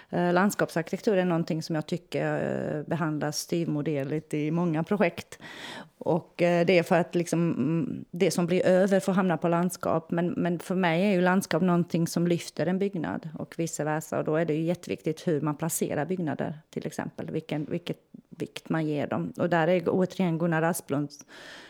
Eh, 0.10 0.34
landskapsarkitektur 0.34 1.18
är 1.18 1.26
någonting 1.26 1.64
som 1.64 1.76
jag 1.76 1.86
tycker 1.86 2.76
eh, 2.78 2.84
behandlas 2.84 3.38
styvmoderligt 3.38 4.34
i 4.34 4.52
många 4.52 4.84
projekt. 4.84 5.40
Och 6.00 6.42
eh, 6.42 6.66
det 6.66 6.78
är 6.78 6.84
för 6.84 6.96
att 6.96 7.16
liksom, 7.16 7.40
mm, 7.40 8.06
det 8.12 8.32
som 8.32 8.46
blir 8.46 8.66
över 8.66 9.00
får 9.00 9.14
hamna 9.14 9.38
på 9.38 9.48
landskap. 9.48 10.12
Men, 10.12 10.28
men 10.28 10.60
för 10.60 10.76
mig 10.76 11.04
är 11.04 11.12
ju 11.12 11.22
landskap 11.22 11.62
någonting 11.62 12.08
som 12.08 12.28
lyfter 12.28 12.66
en 12.66 12.80
byggnad 12.80 13.30
och 13.38 13.56
vice 13.58 13.84
versa. 13.84 14.18
Och 14.18 14.24
då 14.24 14.36
är 14.36 14.46
det 14.46 14.54
ju 14.54 14.64
jätteviktigt 14.64 15.28
hur 15.28 15.42
man 15.42 15.58
placerar 15.58 16.06
byggnader 16.06 16.60
till 16.70 16.88
exempel. 16.88 17.32
Vilken, 17.32 17.66
vilket 17.66 17.98
vikt 18.40 18.70
man 18.70 18.88
ger 18.88 19.08
dem. 19.08 19.34
Och 19.38 19.50
där 19.50 19.68
är 19.68 19.84
återigen 19.88 20.38
Gunnar 20.38 20.62
Asplunds 20.62 21.20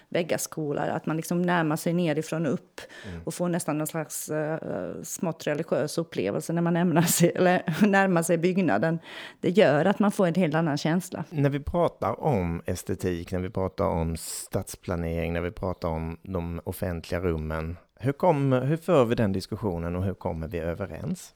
väggaskola. 0.09 0.81
Att 0.81 1.05
man 1.05 1.17
liksom 1.17 1.41
närmar 1.41 1.75
sig 1.75 1.93
nerifrån 1.93 2.45
upp 2.45 2.81
mm. 3.09 3.21
och 3.23 3.33
får 3.33 3.49
nästan 3.49 3.77
någon 3.77 3.87
slags 3.87 4.29
uh, 4.29 4.57
smått 5.03 5.47
religiös 5.47 5.97
upplevelse 5.97 6.53
när 6.53 6.61
man 6.61 6.73
närmar 6.73 7.01
sig, 7.01 7.31
eller, 7.35 7.63
närmar 7.87 8.23
sig 8.23 8.37
byggnaden. 8.37 8.99
Det 9.39 9.49
gör 9.49 9.85
att 9.85 9.99
man 9.99 10.11
får 10.11 10.27
en 10.27 10.35
helt 10.35 10.55
annan 10.55 10.77
känsla. 10.77 11.23
När 11.29 11.49
vi 11.49 11.59
pratar 11.59 12.23
om 12.23 12.61
estetik, 12.65 13.31
när 13.31 13.39
vi 13.39 13.49
pratar 13.49 13.85
om 13.85 14.17
stadsplanering, 14.17 15.33
när 15.33 15.41
vi 15.41 15.51
pratar 15.51 15.89
om 15.89 16.17
de 16.23 16.61
offentliga 16.63 17.21
rummen. 17.21 17.77
Hur, 17.99 18.11
kom, 18.11 18.51
hur 18.51 18.77
för 18.77 19.05
vi 19.05 19.15
den 19.15 19.31
diskussionen 19.31 19.95
och 19.95 20.03
hur 20.03 20.13
kommer 20.13 20.47
vi 20.47 20.57
överens 20.57 21.33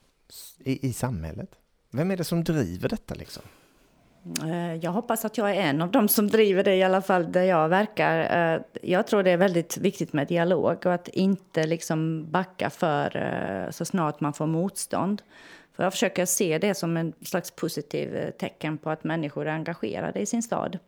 i, 0.59 0.87
i 0.87 0.93
samhället? 0.93 1.49
Vem 1.91 2.11
är 2.11 2.17
det 2.17 2.23
som 2.23 2.43
driver 2.43 2.89
detta 2.89 3.15
liksom? 3.15 3.43
Eh, 4.43 4.75
jag 4.75 4.91
hoppas 4.91 5.25
att 5.25 5.37
jag 5.37 5.49
är 5.49 5.61
en 5.61 5.81
av 5.81 5.91
dem 5.91 6.07
som 6.07 6.27
driver 6.27 6.63
det 6.63 6.75
i 6.75 6.83
alla 6.83 7.01
fall 7.01 7.31
där 7.31 7.43
jag 7.43 7.69
verkar. 7.69 8.53
Eh, 8.55 8.61
jag 8.81 9.07
tror 9.07 9.23
det 9.23 9.31
är 9.31 9.37
väldigt 9.37 9.77
viktigt 9.77 10.13
med 10.13 10.27
dialog 10.27 10.85
och 10.85 10.93
att 10.93 11.07
inte 11.07 11.67
liksom 11.67 12.31
backa 12.31 12.69
för 12.69 13.17
eh, 13.17 13.71
så 13.71 13.85
snart 13.85 14.19
man 14.19 14.33
får 14.33 14.45
motstånd. 14.45 15.21
För 15.75 15.83
jag 15.83 15.93
försöker 15.93 16.25
se 16.25 16.57
det 16.57 16.73
som 16.73 16.97
en 16.97 17.13
slags 17.21 17.51
positiv 17.51 18.31
tecken 18.39 18.77
på 18.77 18.89
att 18.89 19.03
människor 19.03 19.47
är 19.47 19.51
engagerade 19.51 20.19
i 20.19 20.25
sin 20.25 20.43
stad. 20.43 20.79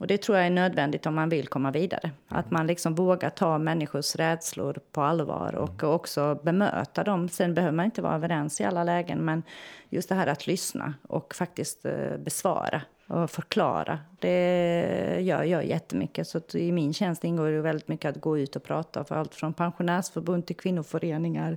Och 0.00 0.06
det 0.06 0.22
tror 0.22 0.38
jag 0.38 0.46
är 0.46 0.50
nödvändigt 0.50 1.06
om 1.06 1.14
man 1.14 1.28
vill 1.28 1.48
komma 1.48 1.70
vidare. 1.70 2.10
Att 2.28 2.50
man 2.50 2.66
liksom 2.66 2.94
vågar 2.94 3.30
ta 3.30 3.58
människors 3.58 4.16
rädslor 4.16 4.78
på 4.92 5.02
allvar 5.02 5.54
och 5.54 5.82
mm. 5.82 5.94
också 5.94 6.40
bemöta 6.42 7.04
dem. 7.04 7.28
Sen 7.28 7.54
behöver 7.54 7.76
man 7.76 7.84
inte 7.84 8.02
vara 8.02 8.14
överens 8.14 8.60
i 8.60 8.64
alla 8.64 8.84
lägen, 8.84 9.24
men 9.24 9.42
just 9.88 10.08
det 10.08 10.14
här 10.14 10.26
att 10.26 10.46
lyssna 10.46 10.94
och 11.02 11.34
faktiskt 11.34 11.84
eh, 11.84 12.16
besvara 12.18 12.82
och 13.10 13.30
förklara. 13.30 13.98
Det 14.18 15.20
gör 15.20 15.42
jag 15.42 15.66
jättemycket. 15.66 16.28
Så 16.28 16.40
i 16.52 16.72
min 16.72 16.92
tjänst 16.92 17.24
ingår 17.24 17.50
det 17.50 17.60
väldigt 17.60 17.88
mycket 17.88 18.16
att 18.16 18.20
gå 18.20 18.38
ut 18.38 18.56
och 18.56 18.62
prata 18.62 19.04
för 19.04 19.14
allt 19.14 19.34
från 19.34 19.52
pensionärsförbund 19.52 20.46
till 20.46 20.56
kvinnoföreningar, 20.56 21.56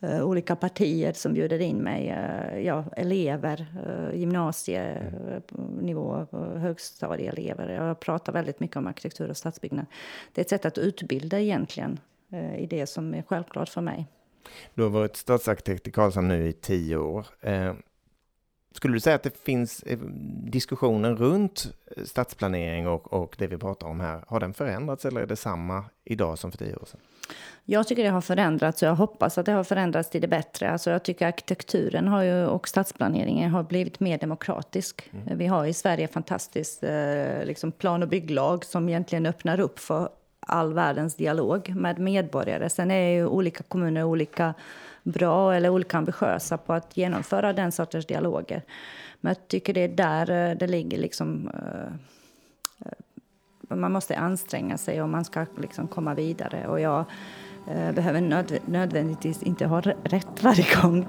eh, 0.00 0.22
olika 0.22 0.56
partier 0.56 1.12
som 1.12 1.34
bjuder 1.34 1.58
in 1.58 1.76
mig, 1.76 2.08
eh, 2.08 2.58
ja, 2.58 2.84
elever, 2.96 3.66
eh, 3.86 4.18
gymnasienivå, 4.18 6.26
högstadieelever. 6.56 7.68
Jag 7.68 8.00
pratar 8.00 8.32
väldigt 8.32 8.60
mycket 8.60 8.76
om 8.76 8.86
arkitektur 8.86 9.30
och 9.30 9.36
stadsbyggnad. 9.36 9.86
Det 10.32 10.40
är 10.40 10.44
ett 10.44 10.50
sätt 10.50 10.64
att 10.64 10.78
utbilda 10.78 11.40
egentligen 11.40 12.00
i 12.58 12.66
det 12.66 12.86
som 12.86 13.14
är 13.14 13.22
självklart 13.22 13.68
för 13.68 13.80
mig. 13.80 14.06
Du 14.74 14.82
har 14.82 14.90
varit 14.90 15.16
stadsarkitekt 15.16 15.88
i 15.88 15.90
Karlshamn 15.90 16.28
nu 16.28 16.48
i 16.48 16.52
tio 16.52 16.96
år. 16.96 17.26
Skulle 18.74 18.94
du 18.94 19.00
säga 19.00 19.16
att 19.16 19.22
det 19.22 19.36
finns 19.36 19.82
eh, 19.82 19.98
diskussionen 20.44 21.16
runt 21.16 21.74
stadsplanering 22.04 22.88
och, 22.88 23.12
och 23.12 23.36
det 23.38 23.46
vi 23.46 23.58
pratar 23.58 23.86
om 23.86 24.00
här, 24.00 24.24
har 24.26 24.40
den 24.40 24.54
förändrats 24.54 25.04
eller 25.04 25.20
är 25.20 25.26
det 25.26 25.36
samma 25.36 25.84
idag 26.04 26.38
som 26.38 26.50
för 26.50 26.58
tio 26.58 26.76
år 26.76 26.84
sedan? 26.86 27.00
Jag 27.64 27.88
tycker 27.88 28.04
det 28.04 28.10
har 28.10 28.20
förändrats 28.20 28.82
och 28.82 28.88
jag 28.88 28.94
hoppas 28.94 29.38
att 29.38 29.46
det 29.46 29.52
har 29.52 29.64
förändrats 29.64 30.10
till 30.10 30.20
det 30.20 30.28
bättre. 30.28 30.70
Alltså 30.70 30.90
jag 30.90 31.02
tycker 31.02 31.26
arkitekturen 31.26 32.08
har 32.08 32.22
ju, 32.22 32.46
och 32.46 32.68
stadsplaneringen 32.68 33.50
har 33.50 33.62
blivit 33.62 34.00
mer 34.00 34.18
demokratisk. 34.18 35.10
Mm. 35.12 35.38
Vi 35.38 35.46
har 35.46 35.66
i 35.66 35.72
Sverige 35.72 36.08
fantastiskt 36.08 36.82
eh, 36.82 37.44
liksom 37.44 37.72
plan 37.72 38.02
och 38.02 38.08
bygglag 38.08 38.64
som 38.64 38.88
egentligen 38.88 39.26
öppnar 39.26 39.60
upp 39.60 39.78
för 39.78 40.08
all 40.40 40.72
världens 40.72 41.14
dialog 41.14 41.72
med 41.76 41.98
medborgare. 41.98 42.70
Sen 42.70 42.90
är 42.90 43.08
ju 43.08 43.26
olika 43.26 43.62
kommuner 43.62 44.04
olika 44.04 44.54
bra 45.02 45.54
eller 45.54 45.68
olika 45.68 45.98
ambitiösa 45.98 46.58
på 46.58 46.72
att 46.72 46.96
genomföra 46.96 47.52
den 47.52 47.72
sortens 47.72 48.06
dialoger. 48.06 48.62
Men 49.20 49.30
jag 49.30 49.48
tycker 49.48 49.74
det 49.74 49.80
är 49.80 49.88
där 49.88 50.50
eh, 50.50 50.56
det 50.56 50.66
ligger 50.66 50.98
liksom... 50.98 51.50
Eh, 51.54 51.92
eh, 52.86 53.76
man 53.76 53.92
måste 53.92 54.16
anstränga 54.16 54.78
sig 54.78 55.02
om 55.02 55.10
man 55.10 55.24
ska 55.24 55.46
liksom 55.58 55.88
komma 55.88 56.14
vidare. 56.14 56.66
Och 56.68 56.80
jag 56.80 57.04
behöver 57.94 58.20
nödvändigtvis 58.70 59.42
inte 59.42 59.66
ha 59.66 59.80
rätt 59.80 60.42
varje 60.42 60.64
gång. 60.82 61.06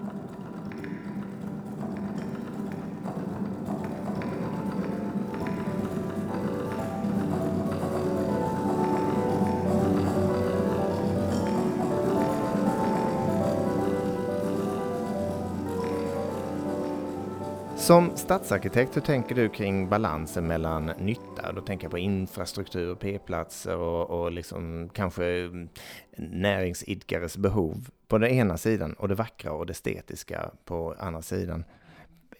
Som 17.92 18.18
stadsarkitekt, 18.18 18.96
hur 18.96 19.02
tänker 19.02 19.36
du 19.36 19.50
kring 19.50 19.90
balansen 19.90 20.48
mellan 20.48 20.86
nytta? 20.86 21.52
Då 21.52 21.62
tänker 21.62 21.86
jag 21.86 21.92
på 21.92 21.98
infrastruktur, 21.98 22.96
p-platser 22.96 23.78
och, 23.78 24.10
och 24.10 24.32
liksom 24.32 24.90
kanske 24.94 25.26
mm, 25.26 25.70
näringsidkares 26.18 27.38
behov 27.38 27.90
på 28.08 28.18
den 28.18 28.30
ena 28.30 28.58
sidan 28.58 28.94
och 28.94 29.08
det 29.08 29.16
vackra 29.16 29.52
och 29.52 29.66
det 29.66 29.72
estetiska 29.72 30.52
på 30.66 30.96
andra 31.00 31.22
sidan. 31.22 31.64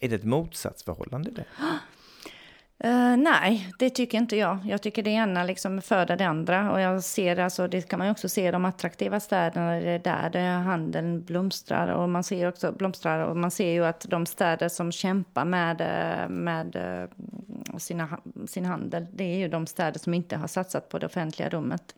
Är 0.00 0.08
det 0.08 0.14
ett 0.14 0.24
motsatsförhållande 0.24 1.30
det? 1.30 1.44
Uh, 2.84 3.16
nej, 3.16 3.72
det 3.78 3.90
tycker 3.90 4.18
inte 4.18 4.36
jag. 4.36 4.58
Jag 4.64 4.82
tycker 4.82 5.02
det 5.02 5.10
ena 5.10 5.44
liksom 5.44 5.82
föder 5.82 6.16
det 6.16 6.26
andra. 6.26 6.72
Och 6.72 6.80
jag 6.80 7.04
ser, 7.04 7.38
alltså, 7.38 7.68
det 7.68 7.88
kan 7.88 7.98
man 7.98 8.10
också 8.10 8.28
se 8.28 8.48
i 8.48 8.50
de 8.50 8.64
attraktiva 8.64 9.20
städerna, 9.20 9.72
det 9.72 9.90
är 9.90 9.98
där 9.98 10.30
det 10.30 10.38
handeln 10.38 11.24
blomstrar. 11.24 11.88
Och 11.88 12.08
man 12.08 12.24
ser 12.24 12.48
också 12.48 12.72
blomstrar 12.72 13.26
och 13.26 13.36
man 13.36 13.50
ser 13.50 13.72
ju 13.72 13.84
att 13.84 14.06
de 14.08 14.26
städer 14.26 14.68
som 14.68 14.92
kämpar 14.92 15.44
med, 15.44 15.80
eh, 15.80 16.28
med 16.28 16.76
eh, 16.76 17.78
sina, 17.78 18.20
sin 18.46 18.64
handel, 18.64 19.06
det 19.12 19.24
är 19.24 19.38
ju 19.38 19.48
de 19.48 19.66
städer 19.66 19.98
som 19.98 20.14
inte 20.14 20.36
har 20.36 20.48
satsat 20.48 20.88
på 20.88 20.98
det 20.98 21.06
offentliga 21.06 21.48
rummet. 21.48 21.94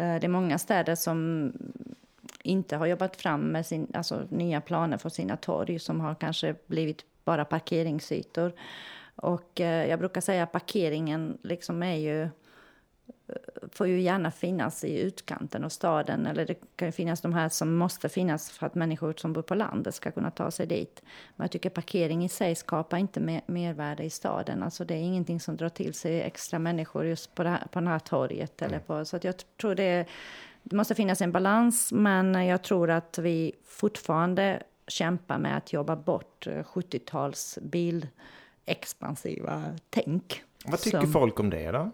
Uh, 0.00 0.14
det 0.20 0.24
är 0.24 0.28
många 0.28 0.58
städer 0.58 0.94
som 0.94 1.52
inte 2.42 2.76
har 2.76 2.86
jobbat 2.86 3.16
fram 3.16 3.40
med 3.40 3.66
sin, 3.66 3.86
alltså, 3.94 4.22
nya 4.28 4.60
planer 4.60 4.98
för 4.98 5.08
sina 5.08 5.36
torg 5.36 5.78
som 5.78 6.00
har 6.00 6.14
kanske 6.14 6.54
blivit 6.66 7.04
bara 7.24 7.44
parkeringsytor. 7.44 8.52
Och 9.16 9.60
eh, 9.60 9.86
jag 9.86 9.98
brukar 9.98 10.20
säga 10.20 10.42
att 10.42 10.52
parkeringen 10.52 11.38
liksom 11.42 11.82
är 11.82 11.96
ju 11.96 12.22
eh, 12.22 12.28
får 13.72 13.86
ju 13.86 14.00
gärna 14.00 14.30
finnas 14.30 14.84
i 14.84 15.00
utkanten 15.00 15.64
av 15.64 15.68
staden. 15.68 16.26
Eller 16.26 16.46
det 16.46 16.54
kan 16.76 16.92
finnas 16.92 17.20
de 17.20 17.32
här 17.32 17.48
som 17.48 17.76
måste 17.76 18.08
finnas 18.08 18.50
för 18.50 18.66
att 18.66 18.74
människor 18.74 19.14
som 19.16 19.32
bor 19.32 19.42
på 19.42 19.54
landet 19.54 19.94
ska 19.94 20.10
kunna 20.10 20.30
ta 20.30 20.50
sig 20.50 20.66
dit. 20.66 21.02
Men 21.36 21.44
jag 21.44 21.50
tycker 21.50 21.70
parkering 21.70 22.24
i 22.24 22.28
sig 22.28 22.54
skapar 22.54 22.96
inte 22.96 23.20
mer, 23.20 23.42
mervärde 23.46 24.04
i 24.04 24.10
staden. 24.10 24.62
Alltså 24.62 24.84
det 24.84 24.94
är 24.94 25.02
ingenting 25.02 25.40
som 25.40 25.56
drar 25.56 25.68
till 25.68 25.94
sig 25.94 26.22
extra 26.22 26.58
människor 26.58 27.06
just 27.06 27.34
på 27.34 27.42
det 27.42 27.50
här, 27.50 27.66
på 27.70 27.80
det 27.80 27.88
här 27.88 27.98
torget. 27.98 28.62
Eller 28.62 28.78
på, 28.78 29.04
så 29.04 29.16
att 29.16 29.24
jag 29.24 29.34
tror 29.60 29.74
det, 29.74 30.06
det 30.62 30.76
måste 30.76 30.94
finnas 30.94 31.20
en 31.20 31.32
balans, 31.32 31.92
men 31.92 32.46
jag 32.46 32.62
tror 32.62 32.90
att 32.90 33.18
vi 33.18 33.52
fortfarande 33.64 34.62
kämpar 34.86 35.38
med 35.38 35.56
att 35.56 35.72
jobba 35.72 35.96
bort 35.96 36.46
70-tals 36.46 37.58
eh, 37.58 37.64
bil 37.64 38.06
expansiva 38.66 39.62
tänk. 39.90 40.42
Vad 40.64 40.80
tycker 40.80 41.00
som, 41.00 41.12
folk 41.12 41.40
om 41.40 41.50
det 41.50 41.70
då? 41.70 41.90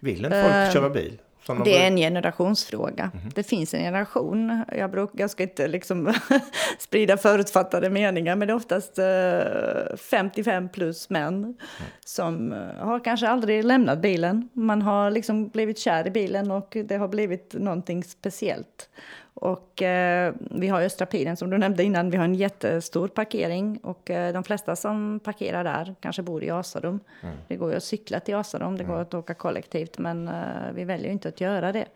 Vill 0.00 0.24
inte 0.24 0.42
folk 0.42 0.54
äh, 0.54 0.72
köra 0.72 0.90
bil? 0.90 1.18
det 1.64 1.82
är 1.82 1.86
en 1.86 1.96
generationsfråga. 1.96 3.10
Mm 3.14 3.26
-hmm. 3.26 3.32
Det 3.34 3.42
finns 3.42 3.74
en 3.74 3.80
generation. 3.80 4.64
Jag, 4.76 4.90
bruk, 4.90 5.10
jag 5.12 5.30
ska 5.30 5.42
inte 5.42 5.68
liksom 5.68 6.14
sprida 6.78 7.16
förutfattade 7.16 7.90
meningar, 7.90 8.36
men 8.36 8.48
det 8.48 8.52
är 8.52 8.56
oftast 8.56 8.98
uh, 8.98 9.96
55 9.96 10.68
plus 10.68 11.10
män 11.10 11.34
mm. 11.34 11.56
som 12.04 12.52
uh, 12.52 12.58
har 12.58 13.04
kanske 13.04 13.28
aldrig 13.28 13.64
lämnat 13.64 14.02
bilen. 14.02 14.48
Man 14.52 14.82
har 14.82 15.10
liksom 15.10 15.48
blivit 15.48 15.78
kär 15.78 16.06
i 16.06 16.10
bilen 16.10 16.50
och 16.50 16.76
det 16.84 16.96
har 16.96 17.08
blivit 17.08 17.54
någonting 17.54 18.04
speciellt. 18.04 18.88
Och 19.34 19.82
eh, 19.82 20.34
vi 20.50 20.68
har 20.68 20.82
Östra 20.82 21.06
Piren 21.06 21.36
som 21.36 21.50
du 21.50 21.58
nämnde 21.58 21.84
innan. 21.84 22.10
Vi 22.10 22.16
har 22.16 22.24
en 22.24 22.34
jättestor 22.34 23.08
parkering 23.08 23.78
och 23.82 24.10
eh, 24.10 24.32
de 24.32 24.44
flesta 24.44 24.76
som 24.76 25.20
parkerar 25.24 25.64
där 25.64 25.94
kanske 26.00 26.22
bor 26.22 26.44
i 26.44 26.50
Asarum. 26.50 27.00
Mm. 27.22 27.36
Det 27.48 27.56
går 27.56 27.70
ju 27.70 27.76
att 27.76 27.84
cykla 27.84 28.20
till 28.20 28.34
Asarum, 28.34 28.76
det 28.76 28.84
går 28.84 28.94
mm. 28.94 29.02
att 29.02 29.14
åka 29.14 29.34
kollektivt, 29.34 29.98
men 29.98 30.28
eh, 30.28 30.72
vi 30.74 30.84
väljer 30.84 31.10
inte 31.10 31.28
att 31.28 31.40
göra 31.40 31.72
det. 31.72 31.86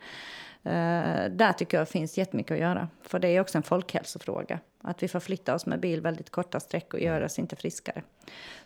Eh, 0.64 1.30
där 1.30 1.52
tycker 1.52 1.78
jag 1.78 1.88
finns 1.88 2.18
jättemycket 2.18 2.52
att 2.52 2.60
göra, 2.60 2.88
för 3.02 3.18
det 3.18 3.28
är 3.28 3.40
också 3.40 3.58
en 3.58 3.62
folkhälsofråga. 3.62 4.58
Att 4.82 5.02
vi 5.02 5.08
förflyttar 5.08 5.54
oss 5.54 5.66
med 5.66 5.80
bil 5.80 6.00
väldigt 6.00 6.30
korta 6.30 6.60
sträckor 6.60 7.00
gör 7.00 7.24
oss 7.24 7.38
inte 7.38 7.56
friskare. 7.56 8.02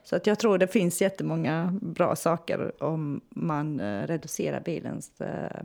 Så 0.03 0.17
att 0.17 0.27
jag 0.27 0.39
tror 0.39 0.59
det 0.59 0.67
finns 0.67 1.03
jättemånga 1.03 1.79
bra 1.83 2.17
saker 2.17 2.83
om 2.83 3.21
man 3.29 3.81
eh, 3.81 4.07
reducerar 4.07 4.61
bilens 4.61 5.21
eh, 5.21 5.63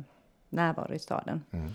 närvaro 0.50 0.94
i 0.94 1.00
staden. 1.00 1.44
Mm. 1.52 1.72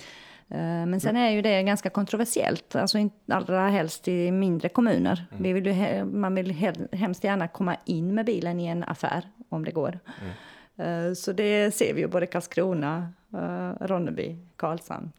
Eh, 0.50 0.86
men 0.86 1.00
sen 1.00 1.16
är 1.16 1.30
ju 1.30 1.42
det 1.42 1.62
ganska 1.62 1.90
kontroversiellt, 1.90 2.76
alltså 2.76 2.98
allra 3.28 3.68
helst 3.68 4.08
i 4.08 4.30
mindre 4.30 4.68
kommuner. 4.68 5.26
Mm. 5.30 5.42
Vi 5.42 5.52
vill 5.52 5.66
ju, 5.66 6.04
man 6.04 6.34
vill 6.34 6.50
hemskt 6.92 7.24
gärna 7.24 7.48
komma 7.48 7.76
in 7.84 8.14
med 8.14 8.26
bilen 8.26 8.60
i 8.60 8.66
en 8.66 8.84
affär, 8.84 9.28
om 9.48 9.64
det 9.64 9.70
går. 9.70 9.98
Mm. 10.22 11.08
Eh, 11.08 11.14
så 11.14 11.32
det 11.32 11.74
ser 11.74 11.94
vi 11.94 12.00
ju 12.00 12.06
både 12.06 12.26
Karlskrona, 12.26 13.12
eh, 13.32 13.86
Ronneby, 13.86 14.36
Karlshamn. 14.56 15.12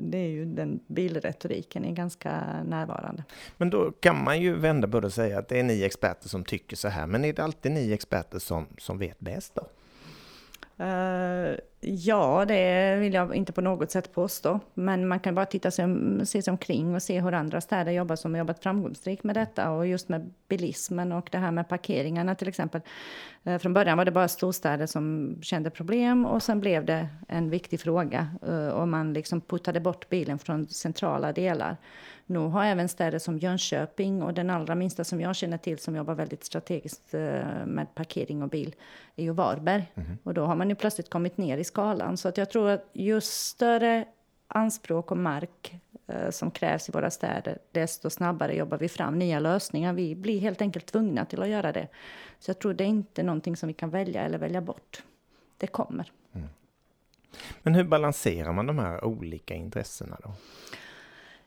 Det 0.00 0.18
är 0.18 0.28
ju 0.28 0.44
den 0.44 0.80
bilretoriken 0.86 1.84
är 1.84 1.92
ganska 1.92 2.42
närvarande. 2.64 3.24
Men 3.56 3.70
då 3.70 3.90
kan 3.90 4.24
man 4.24 4.40
ju 4.40 4.54
vända 4.54 4.88
på 4.88 5.00
det 5.00 5.06
och 5.06 5.12
säga 5.12 5.38
att 5.38 5.48
det 5.48 5.58
är 5.58 5.62
ni 5.62 5.82
experter 5.82 6.28
som 6.28 6.44
tycker 6.44 6.76
så 6.76 6.88
här. 6.88 7.06
Men 7.06 7.24
är 7.24 7.32
det 7.32 7.44
alltid 7.44 7.72
ni 7.72 7.92
experter 7.92 8.38
som, 8.38 8.66
som 8.78 8.98
vet 8.98 9.20
bäst 9.20 9.54
då? 9.54 9.62
Uh, 10.80 11.56
ja, 11.80 12.44
det 12.48 12.96
vill 12.96 13.14
jag 13.14 13.34
inte 13.34 13.52
på 13.52 13.60
något 13.60 13.90
sätt 13.90 14.12
påstå. 14.12 14.60
Men 14.74 15.08
man 15.08 15.20
kan 15.20 15.34
bara 15.34 15.46
titta 15.46 15.70
sig, 15.70 15.86
se 16.24 16.42
sig 16.42 16.50
omkring 16.50 16.94
och 16.94 17.02
se 17.02 17.20
hur 17.20 17.34
andra 17.34 17.60
städer 17.60 17.92
jobbar 17.92 18.16
som 18.16 18.34
har 18.34 18.38
jobbat 18.38 18.62
framgångsrikt 18.62 19.24
med 19.24 19.36
detta. 19.36 19.70
Och 19.70 19.86
just 19.86 20.08
med 20.08 20.32
bilismen 20.48 21.12
och 21.12 21.28
det 21.32 21.38
här 21.38 21.50
med 21.50 21.68
parkeringarna 21.68 22.34
till 22.34 22.48
exempel. 22.48 22.80
Uh, 23.46 23.58
från 23.58 23.74
början 23.74 23.98
var 23.98 24.04
det 24.04 24.10
bara 24.10 24.28
storstäder 24.28 24.86
som 24.86 25.36
kände 25.42 25.70
problem 25.70 26.26
och 26.26 26.42
sen 26.42 26.60
blev 26.60 26.84
det 26.84 27.08
en 27.28 27.50
viktig 27.50 27.80
fråga. 27.80 28.28
Uh, 28.48 28.68
och 28.68 28.88
man 28.88 29.12
liksom 29.12 29.40
puttade 29.40 29.80
bort 29.80 30.08
bilen 30.08 30.38
från 30.38 30.66
centrala 30.66 31.32
delar. 31.32 31.76
Nu 32.26 32.38
har 32.38 32.64
även 32.64 32.88
städer 32.88 33.18
som 33.18 33.38
Jönköping 33.38 34.22
och 34.22 34.34
den 34.34 34.50
allra 34.50 34.74
minsta 34.74 35.04
som 35.04 35.20
jag 35.20 35.36
känner 35.36 35.58
till 35.58 35.78
som 35.78 35.96
jobbar 35.96 36.14
väldigt 36.14 36.44
strategiskt 36.44 37.14
eh, 37.14 37.20
med 37.66 37.86
parkering 37.94 38.42
och 38.42 38.48
bil 38.48 38.74
är 39.16 39.24
ju 39.24 39.32
Varberg. 39.32 39.92
Mm. 39.94 40.18
Och 40.22 40.34
då 40.34 40.44
har 40.44 40.56
man 40.56 40.68
ju 40.68 40.74
plötsligt 40.74 41.10
kommit 41.10 41.36
ner 41.36 41.58
i 41.58 41.64
skalan. 41.64 42.16
Så 42.16 42.28
att 42.28 42.36
jag 42.36 42.50
tror 42.50 42.70
att 42.70 42.90
ju 42.92 43.20
större 43.20 44.04
anspråk 44.48 45.10
och 45.10 45.18
mark 45.18 45.74
eh, 46.06 46.30
som 46.30 46.50
krävs 46.50 46.88
i 46.88 46.92
våra 46.92 47.10
städer, 47.10 47.58
desto 47.72 48.10
snabbare 48.10 48.56
jobbar 48.56 48.78
vi 48.78 48.88
fram 48.88 49.18
nya 49.18 49.40
lösningar. 49.40 49.92
Vi 49.92 50.14
blir 50.14 50.40
helt 50.40 50.60
enkelt 50.60 50.86
tvungna 50.86 51.24
till 51.24 51.42
att 51.42 51.48
göra 51.48 51.72
det. 51.72 51.88
Så 52.38 52.50
jag 52.50 52.58
tror 52.58 52.74
det 52.74 52.84
är 52.84 52.88
inte 52.88 53.22
någonting 53.22 53.56
som 53.56 53.66
vi 53.66 53.72
kan 53.72 53.90
välja 53.90 54.22
eller 54.22 54.38
välja 54.38 54.60
bort. 54.60 55.02
Det 55.56 55.66
kommer. 55.66 56.12
Mm. 56.32 56.48
Men 57.62 57.74
hur 57.74 57.84
balanserar 57.84 58.52
man 58.52 58.66
de 58.66 58.78
här 58.78 59.04
olika 59.04 59.54
intressena 59.54 60.18
då? 60.22 60.34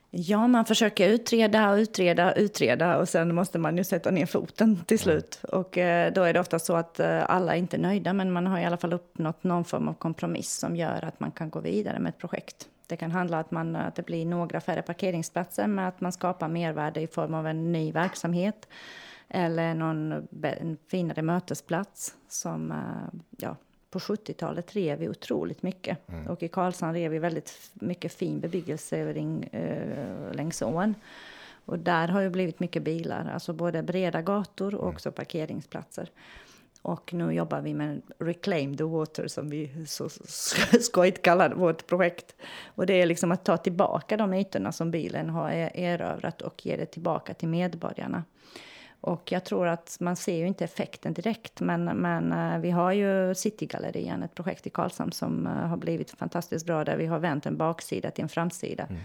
Ja, 0.09 0.47
man 0.47 0.65
försöker 0.65 1.09
utreda 1.09 1.69
och 1.69 1.75
utreda 1.75 2.31
och 2.31 2.37
utreda 2.37 2.97
och 2.97 3.09
sen 3.09 3.35
måste 3.35 3.59
man 3.59 3.77
ju 3.77 3.83
sätta 3.83 4.11
ner 4.11 4.25
foten 4.25 4.83
till 4.85 4.99
slut. 4.99 5.39
Och 5.43 5.77
eh, 5.77 6.13
då 6.13 6.23
är 6.23 6.33
det 6.33 6.39
ofta 6.39 6.59
så 6.59 6.75
att 6.75 6.99
eh, 6.99 7.29
alla 7.29 7.53
är 7.53 7.57
inte 7.57 7.77
nöjda, 7.77 8.13
men 8.13 8.31
man 8.31 8.47
har 8.47 8.59
i 8.59 8.65
alla 8.65 8.77
fall 8.77 8.93
uppnått 8.93 9.43
någon 9.43 9.65
form 9.65 9.87
av 9.87 9.93
kompromiss 9.93 10.51
som 10.57 10.75
gör 10.75 11.05
att 11.05 11.19
man 11.19 11.31
kan 11.31 11.49
gå 11.49 11.59
vidare 11.59 11.99
med 11.99 12.09
ett 12.09 12.17
projekt. 12.17 12.67
Det 12.87 12.97
kan 12.97 13.11
handla 13.11 13.37
om 13.37 13.41
att, 13.41 13.51
man, 13.51 13.75
att 13.75 13.95
det 13.95 14.05
blir 14.05 14.25
några 14.25 14.61
färre 14.61 14.81
parkeringsplatser, 14.81 15.67
men 15.67 15.85
att 15.85 16.01
man 16.01 16.11
skapar 16.11 16.47
mervärde 16.47 17.01
i 17.01 17.07
form 17.07 17.33
av 17.33 17.47
en 17.47 17.71
ny 17.71 17.91
verksamhet 17.91 18.67
eller 19.29 19.73
någon 19.73 20.27
finare 20.91 21.21
mötesplats 21.21 22.15
som 22.27 22.71
eh, 22.71 23.19
ja, 23.37 23.55
på 23.89 23.99
70-talet 23.99 24.75
rev 24.75 24.99
vi 24.99 25.09
otroligt 25.09 25.63
mycket. 25.63 26.09
Mm. 26.09 26.27
Och 26.27 26.43
i 26.43 26.47
Karlshamn 26.47 26.93
rev 26.93 27.11
vi 27.11 27.19
väldigt 27.19 27.71
mycket 27.73 28.13
fin 28.13 28.39
bebyggelse 28.39 29.13
ring, 29.13 29.43
eh, 29.43 30.33
längs 30.33 30.61
ån. 30.61 30.95
Och 31.65 31.79
där 31.79 32.07
har 32.07 32.21
ju 32.21 32.29
blivit 32.29 32.59
mycket 32.59 32.83
bilar, 32.83 33.31
alltså 33.33 33.53
både 33.53 33.83
breda 33.83 34.21
gator 34.21 34.75
och 34.75 34.87
också 34.87 35.11
parkeringsplatser. 35.11 36.09
Och 36.81 37.13
nu 37.13 37.31
jobbar 37.31 37.61
vi 37.61 37.73
med 37.73 38.01
Reclaim 38.19 38.77
the 38.77 38.83
Water 38.83 39.27
som 39.27 39.49
vi 39.49 39.85
så 39.87 40.09
skojigt 40.81 41.21
kallar 41.21 41.53
vårt 41.53 41.87
projekt. 41.87 42.35
Och 42.65 42.85
det 42.85 43.01
är 43.01 43.05
liksom 43.05 43.31
att 43.31 43.45
ta 43.45 43.57
tillbaka 43.57 44.17
de 44.17 44.33
ytorna 44.33 44.71
som 44.71 44.91
bilen 44.91 45.29
har 45.29 45.51
e-, 45.51 45.71
erövrat 45.73 46.41
och 46.41 46.65
ge 46.65 46.77
det 46.77 46.85
tillbaka 46.85 47.33
till 47.33 47.47
medborgarna. 47.47 48.23
Och 49.07 49.31
jag 49.31 49.43
tror 49.43 49.67
att 49.67 49.97
man 49.99 50.15
ser 50.15 50.37
ju 50.37 50.47
inte 50.47 50.63
effekten 50.63 51.13
direkt, 51.13 51.59
men, 51.61 51.83
men 51.85 52.33
uh, 52.33 52.59
vi 52.59 52.71
har 52.71 52.91
ju 52.91 53.35
Citygallerian, 53.35 54.23
ett 54.23 54.35
projekt 54.35 54.67
i 54.67 54.69
Karlshamn 54.69 55.11
som 55.11 55.47
uh, 55.47 55.53
har 55.53 55.77
blivit 55.77 56.11
fantastiskt 56.11 56.65
bra, 56.65 56.83
där 56.83 56.97
vi 56.97 57.05
har 57.05 57.19
vänt 57.19 57.45
en 57.45 57.57
baksida 57.57 58.11
till 58.11 58.23
en 58.23 58.29
framsida. 58.29 58.87
Mm. 58.89 59.01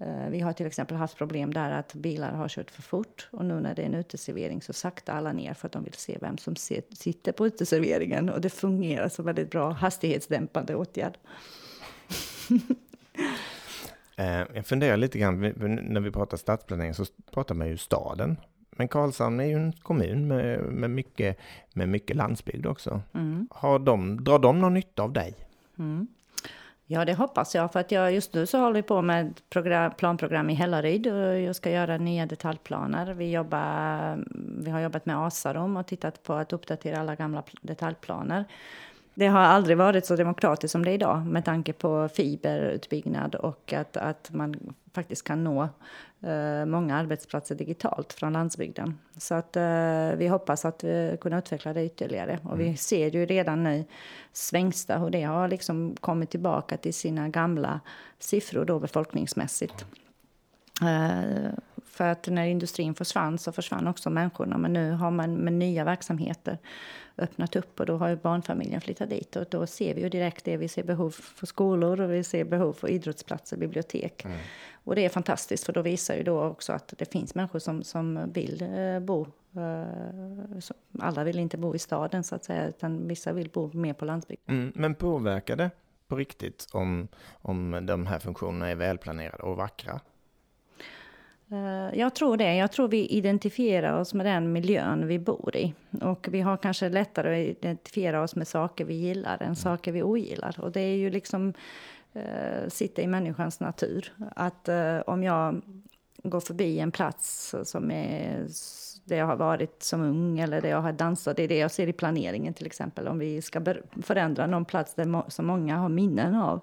Uh, 0.00 0.30
vi 0.30 0.40
har 0.40 0.52
till 0.52 0.66
exempel 0.66 0.96
haft 0.96 1.16
problem 1.16 1.54
där 1.54 1.70
att 1.70 1.94
bilar 1.94 2.32
har 2.32 2.48
kört 2.48 2.70
för 2.70 2.82
fort 2.82 3.28
och 3.32 3.44
nu 3.44 3.60
när 3.60 3.74
det 3.74 3.82
är 3.82 3.86
en 3.86 3.94
uteservering 3.94 4.62
så 4.62 4.72
saktar 4.72 5.14
alla 5.14 5.32
ner 5.32 5.54
för 5.54 5.66
att 5.66 5.72
de 5.72 5.84
vill 5.84 5.94
se 5.94 6.18
vem 6.20 6.38
som 6.38 6.56
sitter 6.56 7.32
på 7.32 7.46
uteserveringen 7.46 8.30
och 8.30 8.40
det 8.40 8.50
fungerar 8.50 9.08
som 9.08 9.24
väldigt 9.24 9.50
bra 9.50 9.70
hastighetsdämpande 9.70 10.74
åtgärd. 10.74 11.18
Jag 14.54 14.66
funderar 14.66 14.96
lite 14.96 15.18
grann, 15.18 15.40
när 15.40 16.00
vi 16.00 16.10
pratar 16.10 16.36
stadsplanering 16.36 16.94
så 16.94 17.04
pratar 17.30 17.54
man 17.54 17.68
ju 17.68 17.76
staden 17.76 18.36
men 18.76 18.88
Karlshamn 18.88 19.40
är 19.40 19.44
ju 19.44 19.54
en 19.54 19.72
kommun 19.72 20.28
med, 20.28 20.60
med, 20.60 20.90
mycket, 20.90 21.38
med 21.72 21.88
mycket 21.88 22.16
landsbygd 22.16 22.66
också. 22.66 23.00
Mm. 23.14 23.48
Har 23.50 23.78
de, 23.78 24.24
drar 24.24 24.38
de 24.38 24.60
någon 24.60 24.74
nytta 24.74 25.02
av 25.02 25.12
dig? 25.12 25.34
Mm. 25.78 26.06
Ja, 26.88 27.04
det 27.04 27.14
hoppas 27.14 27.54
jag. 27.54 27.72
För 27.72 27.80
att 27.80 27.92
jag 27.92 28.12
just 28.12 28.34
nu 28.34 28.46
så 28.46 28.58
håller 28.58 28.74
vi 28.74 28.82
på 28.82 29.02
med 29.02 29.26
ett 29.26 29.50
program, 29.50 29.92
planprogram 29.96 30.50
i 30.50 30.54
Hällaryd 30.54 31.06
och 31.06 31.40
jag 31.40 31.56
ska 31.56 31.70
göra 31.70 31.98
nya 31.98 32.26
detaljplaner. 32.26 33.14
Vi, 33.14 33.30
jobbar, 33.30 34.24
vi 34.62 34.70
har 34.70 34.80
jobbat 34.80 35.06
med 35.06 35.18
Asarom 35.18 35.76
och 35.76 35.86
tittat 35.86 36.22
på 36.22 36.32
att 36.32 36.52
uppdatera 36.52 37.00
alla 37.00 37.14
gamla 37.14 37.42
detaljplaner. 37.60 38.44
Det 39.14 39.26
har 39.26 39.40
aldrig 39.40 39.76
varit 39.76 40.06
så 40.06 40.16
demokratiskt 40.16 40.72
som 40.72 40.84
det 40.84 40.90
är 40.90 40.94
idag 40.94 41.26
med 41.26 41.44
tanke 41.44 41.72
på 41.72 42.08
fiberutbyggnad 42.08 43.34
och 43.34 43.72
att, 43.72 43.96
att 43.96 44.30
man 44.32 44.74
faktiskt 44.94 45.24
kan 45.24 45.44
nå 45.44 45.68
många 46.66 46.96
arbetsplatser 46.96 47.54
digitalt 47.54 48.12
från 48.12 48.32
landsbygden. 48.32 48.98
Så 49.16 49.34
att 49.34 49.56
eh, 49.56 50.10
vi 50.16 50.28
hoppas 50.28 50.64
att 50.64 50.84
vi 50.84 51.16
kunna 51.20 51.38
utveckla 51.38 51.72
det 51.72 51.84
ytterligare. 51.84 52.38
Och 52.42 52.54
mm. 52.54 52.58
vi 52.58 52.76
ser 52.76 53.10
ju 53.10 53.26
redan 53.26 53.62
nu 53.62 53.84
Svängsta 54.32 54.98
hur 54.98 55.10
det 55.10 55.22
har 55.22 55.48
liksom 55.48 55.96
kommit 56.00 56.30
tillbaka 56.30 56.76
till 56.76 56.94
sina 56.94 57.28
gamla 57.28 57.80
siffror 58.18 58.64
då 58.64 58.78
befolkningsmässigt. 58.78 59.84
För 61.96 62.08
att 62.08 62.26
när 62.26 62.46
industrin 62.46 62.94
försvann 62.94 63.38
så 63.38 63.52
försvann 63.52 63.86
också 63.86 64.10
människorna. 64.10 64.58
Men 64.58 64.72
nu 64.72 64.90
har 64.90 65.10
man 65.10 65.34
med 65.34 65.52
nya 65.52 65.84
verksamheter 65.84 66.58
öppnat 67.18 67.56
upp 67.56 67.80
och 67.80 67.86
då 67.86 67.96
har 67.96 68.08
ju 68.08 68.16
barnfamiljen 68.16 68.80
flyttat 68.80 69.10
dit. 69.10 69.36
Och 69.36 69.46
då 69.50 69.66
ser 69.66 69.94
vi 69.94 70.00
ju 70.00 70.08
direkt 70.08 70.44
det. 70.44 70.56
Vi 70.56 70.68
ser 70.68 70.84
behov 70.84 71.10
för 71.10 71.46
skolor 71.46 72.00
och 72.00 72.12
vi 72.12 72.24
ser 72.24 72.44
behov 72.44 72.72
för 72.72 72.88
idrottsplatser, 72.88 73.56
bibliotek. 73.56 74.24
Mm. 74.24 74.38
Och 74.84 74.94
det 74.94 75.04
är 75.04 75.08
fantastiskt 75.08 75.64
för 75.64 75.72
då 75.72 75.82
visar 75.82 76.14
ju 76.14 76.22
då 76.22 76.44
också 76.44 76.72
att 76.72 76.94
det 76.98 77.12
finns 77.12 77.34
människor 77.34 77.58
som, 77.58 77.82
som 77.82 78.32
vill 78.32 78.62
eh, 78.62 79.00
bo. 79.00 79.26
Eh, 79.56 80.58
alla 80.98 81.24
vill 81.24 81.38
inte 81.38 81.58
bo 81.58 81.74
i 81.74 81.78
staden 81.78 82.24
så 82.24 82.34
att 82.34 82.44
säga 82.44 82.68
utan 82.68 83.08
vissa 83.08 83.32
vill 83.32 83.48
bo 83.48 83.72
mer 83.72 83.92
på 83.92 84.04
landsbygden. 84.04 84.56
Mm, 84.56 84.72
men 84.74 84.94
påverkar 84.94 85.56
det 85.56 85.70
på 86.08 86.16
riktigt 86.16 86.66
om, 86.72 87.08
om 87.42 87.86
de 87.86 88.06
här 88.06 88.18
funktionerna 88.18 88.68
är 88.68 88.74
välplanerade 88.74 89.42
och 89.42 89.56
vackra? 89.56 90.00
Eh, 91.50 91.98
jag 91.98 92.14
tror 92.14 92.36
det. 92.36 92.54
Jag 92.54 92.72
tror 92.72 92.88
vi 92.88 93.06
identifierar 93.06 94.00
oss 94.00 94.14
med 94.14 94.26
den 94.26 94.52
miljön 94.52 95.06
vi 95.06 95.18
bor 95.18 95.56
i. 95.56 95.74
Och 96.00 96.28
vi 96.30 96.40
har 96.40 96.56
kanske 96.56 96.88
lättare 96.88 97.42
att 97.42 97.56
identifiera 97.56 98.22
oss 98.22 98.36
med 98.36 98.48
saker 98.48 98.84
vi 98.84 98.94
gillar 98.94 99.42
än 99.42 99.56
saker 99.56 99.92
vi 99.92 100.02
ogillar. 100.02 100.60
Och 100.60 100.72
det 100.72 100.80
är 100.80 100.96
ju 100.96 101.10
liksom 101.10 101.54
eh, 102.12 102.68
sitta 102.68 103.02
i 103.02 103.06
människans 103.06 103.60
natur. 103.60 104.12
Att 104.36 104.68
eh, 104.68 104.98
om 104.98 105.22
jag 105.22 105.60
går 106.22 106.40
förbi 106.40 106.78
en 106.78 106.90
plats 106.90 107.54
som 107.64 107.90
är 107.90 108.46
där 109.04 109.16
jag 109.16 109.26
har 109.26 109.36
varit 109.36 109.82
som 109.82 110.02
ung 110.02 110.38
eller 110.38 110.60
där 110.60 110.68
jag 110.68 110.80
har 110.80 110.92
dansat, 110.92 111.36
det 111.36 111.42
är 111.42 111.48
det 111.48 111.58
jag 111.58 111.70
ser 111.70 111.86
i 111.86 111.92
planeringen 111.92 112.54
till 112.54 112.66
exempel. 112.66 113.08
Om 113.08 113.18
vi 113.18 113.42
ska 113.42 113.74
förändra 114.02 114.46
någon 114.46 114.64
plats 114.64 114.94
där 114.94 115.04
må 115.04 115.24
som 115.28 115.46
många 115.46 115.76
har 115.76 115.88
minnen 115.88 116.34
av. 116.34 116.60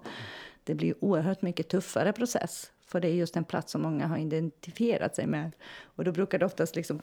Det 0.64 0.74
blir 0.74 1.04
oerhört 1.04 1.42
mycket 1.42 1.68
tuffare 1.68 2.12
process 2.12 2.70
för 2.94 3.00
det 3.00 3.08
är 3.08 3.14
just 3.14 3.36
en 3.36 3.44
plats 3.44 3.72
som 3.72 3.82
många 3.82 4.06
har 4.06 4.18
identifierat 4.18 5.16
sig 5.16 5.26
med. 5.26 5.52
Och 5.82 6.04
då 6.04 6.12
brukar 6.12 6.38
det 6.38 6.46
oftast 6.46 6.76
liksom, 6.76 7.00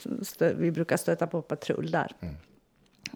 vi 0.56 0.72
brukar 0.72 0.98
stöta 0.98 1.28
på 1.28 1.42
patrull 1.42 1.92
där. 1.92 2.12
Mm. 2.20 2.36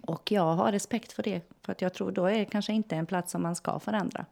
Och 0.02 0.32
jag 0.32 0.54
har 0.54 0.72
respekt 0.72 1.12
för 1.12 1.22
det, 1.22 1.40
för 1.62 1.72
att 1.72 1.82
jag 1.82 1.94
tror 1.94 2.12
då 2.12 2.26
är 2.26 2.38
det 2.38 2.44
kanske 2.44 2.72
inte 2.72 2.96
en 2.96 3.06
plats 3.06 3.32
som 3.32 3.42
man 3.42 3.56
ska 3.56 3.78
förändra. 3.78 4.26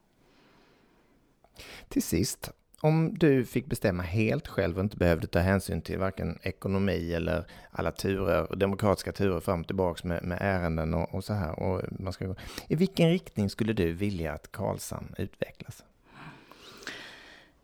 Till 1.88 2.02
sist, 2.02 2.50
om 2.80 3.14
du 3.18 3.44
fick 3.44 3.66
bestämma 3.66 4.02
helt 4.02 4.48
själv 4.48 4.76
och 4.76 4.84
inte 4.84 4.96
behövde 4.96 5.26
ta 5.26 5.38
hänsyn 5.38 5.82
till 5.82 5.98
varken 5.98 6.38
ekonomi 6.42 7.14
eller 7.14 7.44
alla 7.70 7.90
turer, 7.90 8.56
demokratiska 8.56 9.12
turer 9.12 9.40
fram 9.40 9.60
och 9.60 9.66
tillbaka 9.66 10.08
med, 10.08 10.24
med 10.24 10.38
ärenden 10.40 10.94
och, 10.94 11.14
och, 11.14 11.24
så 11.24 11.32
här. 11.32 11.58
Och 11.60 11.82
man 11.98 12.12
ska 12.12 12.26
gå. 12.26 12.34
I 12.68 12.76
vilken 12.76 13.10
riktning 13.10 13.50
skulle 13.50 13.72
du 13.72 13.92
vilja 13.92 14.32
att 14.32 14.52
Karlshamn 14.52 15.14
utvecklas? 15.18 15.84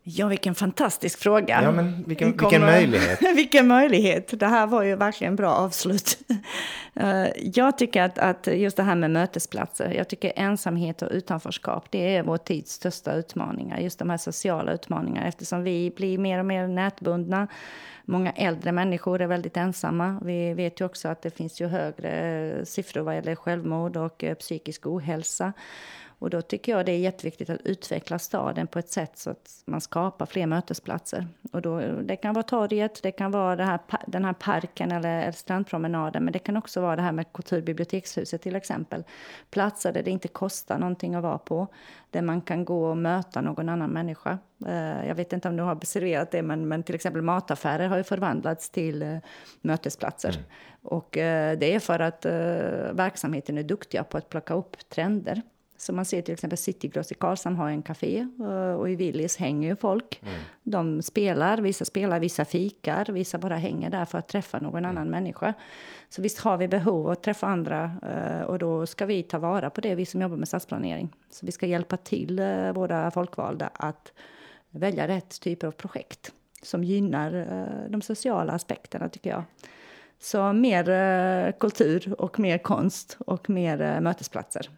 Ja, 0.03 0.27
vilken 0.27 0.55
fantastisk 0.55 1.19
fråga. 1.19 1.61
Ja, 1.63 1.71
men 1.71 2.03
vilken, 2.07 2.31
vilken 2.31 2.61
möjlighet. 2.61 3.21
vilken 3.35 3.67
möjlighet. 3.67 4.39
Det 4.39 4.47
här 4.47 4.67
var 4.67 4.83
ju 4.83 4.95
verkligen 4.95 5.35
bra 5.35 5.53
avslut. 5.53 6.17
Eh, 6.93 7.27
jag 7.37 7.77
tycker 7.77 8.01
att, 8.01 8.17
att, 8.17 8.47
just 8.47 8.77
det 8.77 8.83
här 8.83 8.95
med 8.95 9.11
mötesplatser, 9.11 9.93
jag 9.93 10.07
tycker 10.07 10.33
ensamhet 10.35 11.01
och 11.01 11.09
utanförskap, 11.11 11.85
det 11.89 12.15
är 12.15 12.23
vår 12.23 12.37
tids 12.37 12.73
största 12.73 13.13
utmaningar. 13.13 13.79
Just 13.79 13.99
de 13.99 14.09
här 14.09 14.17
sociala 14.17 14.73
utmaningarna 14.73 15.27
eftersom 15.27 15.63
vi 15.63 15.93
blir 15.95 16.17
mer 16.17 16.39
och 16.39 16.45
mer 16.45 16.67
nätbundna. 16.67 17.47
Många 18.05 18.31
äldre 18.31 18.71
människor 18.71 19.21
är 19.21 19.27
väldigt 19.27 19.57
ensamma. 19.57 20.19
Vi 20.25 20.53
vet 20.53 20.81
ju 20.81 20.85
också 20.85 21.07
att 21.07 21.21
det 21.21 21.37
finns 21.37 21.61
ju 21.61 21.67
högre 21.67 22.65
siffror 22.65 23.01
vad 23.01 23.15
gäller 23.15 23.35
självmord 23.35 23.97
och 23.97 24.23
eh, 24.23 24.35
psykisk 24.35 24.87
ohälsa. 24.87 25.53
Och 26.21 26.29
då 26.29 26.41
tycker 26.41 26.71
jag 26.71 26.85
det 26.85 26.91
är 26.91 26.97
jätteviktigt 26.97 27.49
att 27.49 27.61
utveckla 27.61 28.19
staden 28.19 28.67
på 28.67 28.79
ett 28.79 28.89
sätt 28.89 29.17
så 29.17 29.29
att 29.29 29.63
man 29.65 29.81
skapar 29.81 30.25
fler 30.25 30.45
mötesplatser. 30.45 31.27
Och 31.51 31.61
då, 31.61 31.79
det 31.79 32.15
kan 32.15 32.33
vara 32.33 32.43
torget, 32.43 33.03
det 33.03 33.11
kan 33.11 33.31
vara 33.31 33.55
det 33.55 33.63
här, 33.63 33.79
den 34.07 34.25
här 34.25 34.33
parken 34.33 34.91
eller 34.91 35.31
strandpromenaden, 35.31 36.23
men 36.23 36.33
det 36.33 36.39
kan 36.39 36.57
också 36.57 36.81
vara 36.81 36.95
det 36.95 37.01
här 37.01 37.11
med 37.11 37.33
kulturbibliotekshuset 37.33 38.41
till 38.41 38.55
exempel. 38.55 39.03
Platser 39.49 39.93
där 39.93 40.03
det 40.03 40.11
inte 40.11 40.27
kostar 40.27 40.79
någonting 40.79 41.15
att 41.15 41.23
vara 41.23 41.37
på, 41.37 41.67
där 42.09 42.21
man 42.21 42.41
kan 42.41 42.65
gå 42.65 42.85
och 42.89 42.97
möta 42.97 43.41
någon 43.41 43.69
annan 43.69 43.89
människa. 43.89 44.37
Eh, 44.65 45.07
jag 45.07 45.15
vet 45.15 45.33
inte 45.33 45.47
om 45.49 45.57
du 45.57 45.63
har 45.63 45.75
observerat 45.75 46.31
det, 46.31 46.41
men, 46.41 46.67
men 46.67 46.83
till 46.83 46.95
exempel 46.95 47.21
mataffärer 47.21 47.87
har 47.87 47.97
ju 47.97 48.03
förvandlats 48.03 48.69
till 48.69 49.03
uh, 49.03 49.17
mötesplatser. 49.61 50.29
Mm. 50.29 50.43
Och 50.81 51.17
uh, 51.17 51.59
det 51.59 51.73
är 51.73 51.79
för 51.79 51.99
att 51.99 52.25
verksamheten 52.95 53.57
är 53.57 53.63
duktiga 53.63 54.03
på 54.03 54.17
att 54.17 54.29
plocka 54.29 54.53
upp 54.53 54.89
trender. 54.89 55.41
Så 55.81 55.93
man 55.93 56.05
ser 56.05 56.21
till 56.21 56.33
exempel 56.33 56.57
Citygross 56.57 57.11
i 57.11 57.15
Karlshamn 57.15 57.55
har 57.55 57.69
en 57.69 57.81
café 57.81 58.27
eh, 58.39 58.73
och 58.73 58.89
i 58.89 58.95
Willys 58.95 59.37
hänger 59.37 59.69
ju 59.69 59.75
folk. 59.75 60.21
Mm. 60.23 60.33
De 60.63 61.01
spelar, 61.01 61.57
vissa 61.57 61.85
spelar, 61.85 62.19
vissa 62.19 62.45
fikar, 62.45 63.05
vissa 63.05 63.37
bara 63.37 63.55
hänger 63.55 63.89
där 63.89 64.05
för 64.05 64.17
att 64.17 64.27
träffa 64.27 64.59
någon 64.59 64.85
mm. 64.85 64.89
annan 64.89 65.09
människa. 65.09 65.53
Så 66.09 66.21
visst 66.21 66.39
har 66.39 66.57
vi 66.57 66.67
behov 66.67 67.05
av 67.05 67.11
att 67.11 67.23
träffa 67.23 67.47
andra 67.47 67.91
eh, 68.03 68.41
och 68.41 68.59
då 68.59 68.85
ska 68.85 69.05
vi 69.05 69.23
ta 69.23 69.39
vara 69.39 69.69
på 69.69 69.81
det, 69.81 69.95
vi 69.95 70.05
som 70.05 70.21
jobbar 70.21 70.37
med 70.37 70.47
stadsplanering. 70.47 71.09
Så 71.29 71.45
vi 71.45 71.51
ska 71.51 71.65
hjälpa 71.65 71.97
till 71.97 72.39
eh, 72.39 72.73
våra 72.73 73.11
folkvalda 73.11 73.69
att 73.73 74.13
välja 74.69 75.07
rätt 75.07 75.41
typer 75.41 75.67
av 75.67 75.71
projekt 75.71 76.31
som 76.63 76.83
gynnar 76.83 77.87
de 77.89 78.01
sociala 78.01 78.53
aspekterna 78.53 79.09
tycker 79.09 79.29
jag. 79.29 79.43
Så 80.19 80.53
mer 80.53 81.51
kultur 81.51 82.15
och 82.17 82.39
mer 82.39 82.57
konst 82.57 83.17
och 83.19 83.49
mer 83.49 84.01
mötesplatser. 84.01 84.69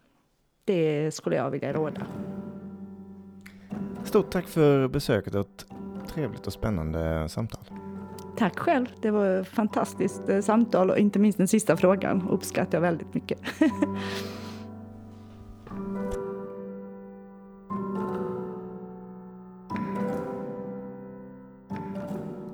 Det 0.65 1.11
skulle 1.13 1.35
jag 1.35 1.51
vilja 1.51 1.73
råda. 1.73 2.01
Stort 4.03 4.31
tack 4.31 4.47
för 4.47 4.87
besöket 4.87 5.35
och 5.35 5.41
ett 5.41 5.65
trevligt 6.07 6.47
och 6.47 6.53
spännande 6.53 7.29
samtal. 7.29 7.61
Tack 8.37 8.59
själv. 8.59 8.87
Det 9.01 9.11
var 9.11 9.25
ett 9.25 9.47
fantastiskt 9.47 10.29
eh, 10.29 10.41
samtal 10.41 10.89
och 10.89 10.97
inte 10.97 11.19
minst 11.19 11.37
den 11.37 11.47
sista 11.47 11.77
frågan 11.77 12.27
uppskattar 12.29 12.77
jag 12.77 12.81
väldigt 12.81 13.13
mycket. 13.13 13.39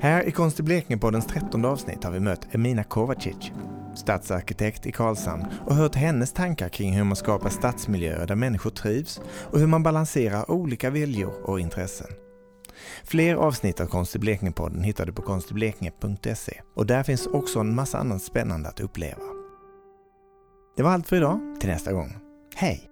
Här 0.02 0.28
i 0.28 0.32
Konst 0.32 0.60
i 0.60 0.64
Blekinge-poddens 0.64 1.28
trettonde 1.28 1.68
avsnitt 1.68 2.04
har 2.04 2.12
vi 2.12 2.20
mött 2.20 2.56
Emina 2.56 2.84
Kovacic 2.84 3.52
stadsarkitekt 3.96 4.86
i 4.86 4.92
Karlshamn 4.92 5.46
och 5.66 5.76
hört 5.76 5.96
hennes 5.96 6.34
tankar 6.34 6.70
kring 6.70 6.94
hur 6.94 7.04
man 7.04 7.16
skapar 7.16 7.50
stadsmiljöer 7.50 8.28
där 8.28 8.36
människor 8.36 8.70
trivs 8.70 9.22
och 9.52 9.60
hur 9.60 9.68
man 9.68 9.84
balanserar 9.84 10.52
olika 10.52 10.90
viljor 10.90 11.50
och 11.50 11.60
intressen. 11.60 12.08
Fler 13.04 13.36
avsnitt 13.36 13.80
av 13.80 13.86
Konst 13.86 14.16
i 14.16 14.20
Blekinge-podden 14.20 14.84
hittar 14.84 15.06
du 15.06 15.14
på 15.14 15.22
konstiblekinge.se 15.22 16.62
och 16.76 16.86
där 16.86 17.04
finns 17.04 17.28
också 17.28 17.60
en 17.60 17.76
massa 17.76 17.98
annat 17.98 18.22
spännande 18.24 18.70
att 18.70 18.80
uppleva. 18.80 19.24
Det 20.78 20.84
var 20.84 20.92
allt 20.92 21.08
för 21.08 21.16
idag. 21.16 21.40
Till 21.60 21.70
nästa 21.70 21.94
gång. 21.94 22.18
Hej! 22.56 22.89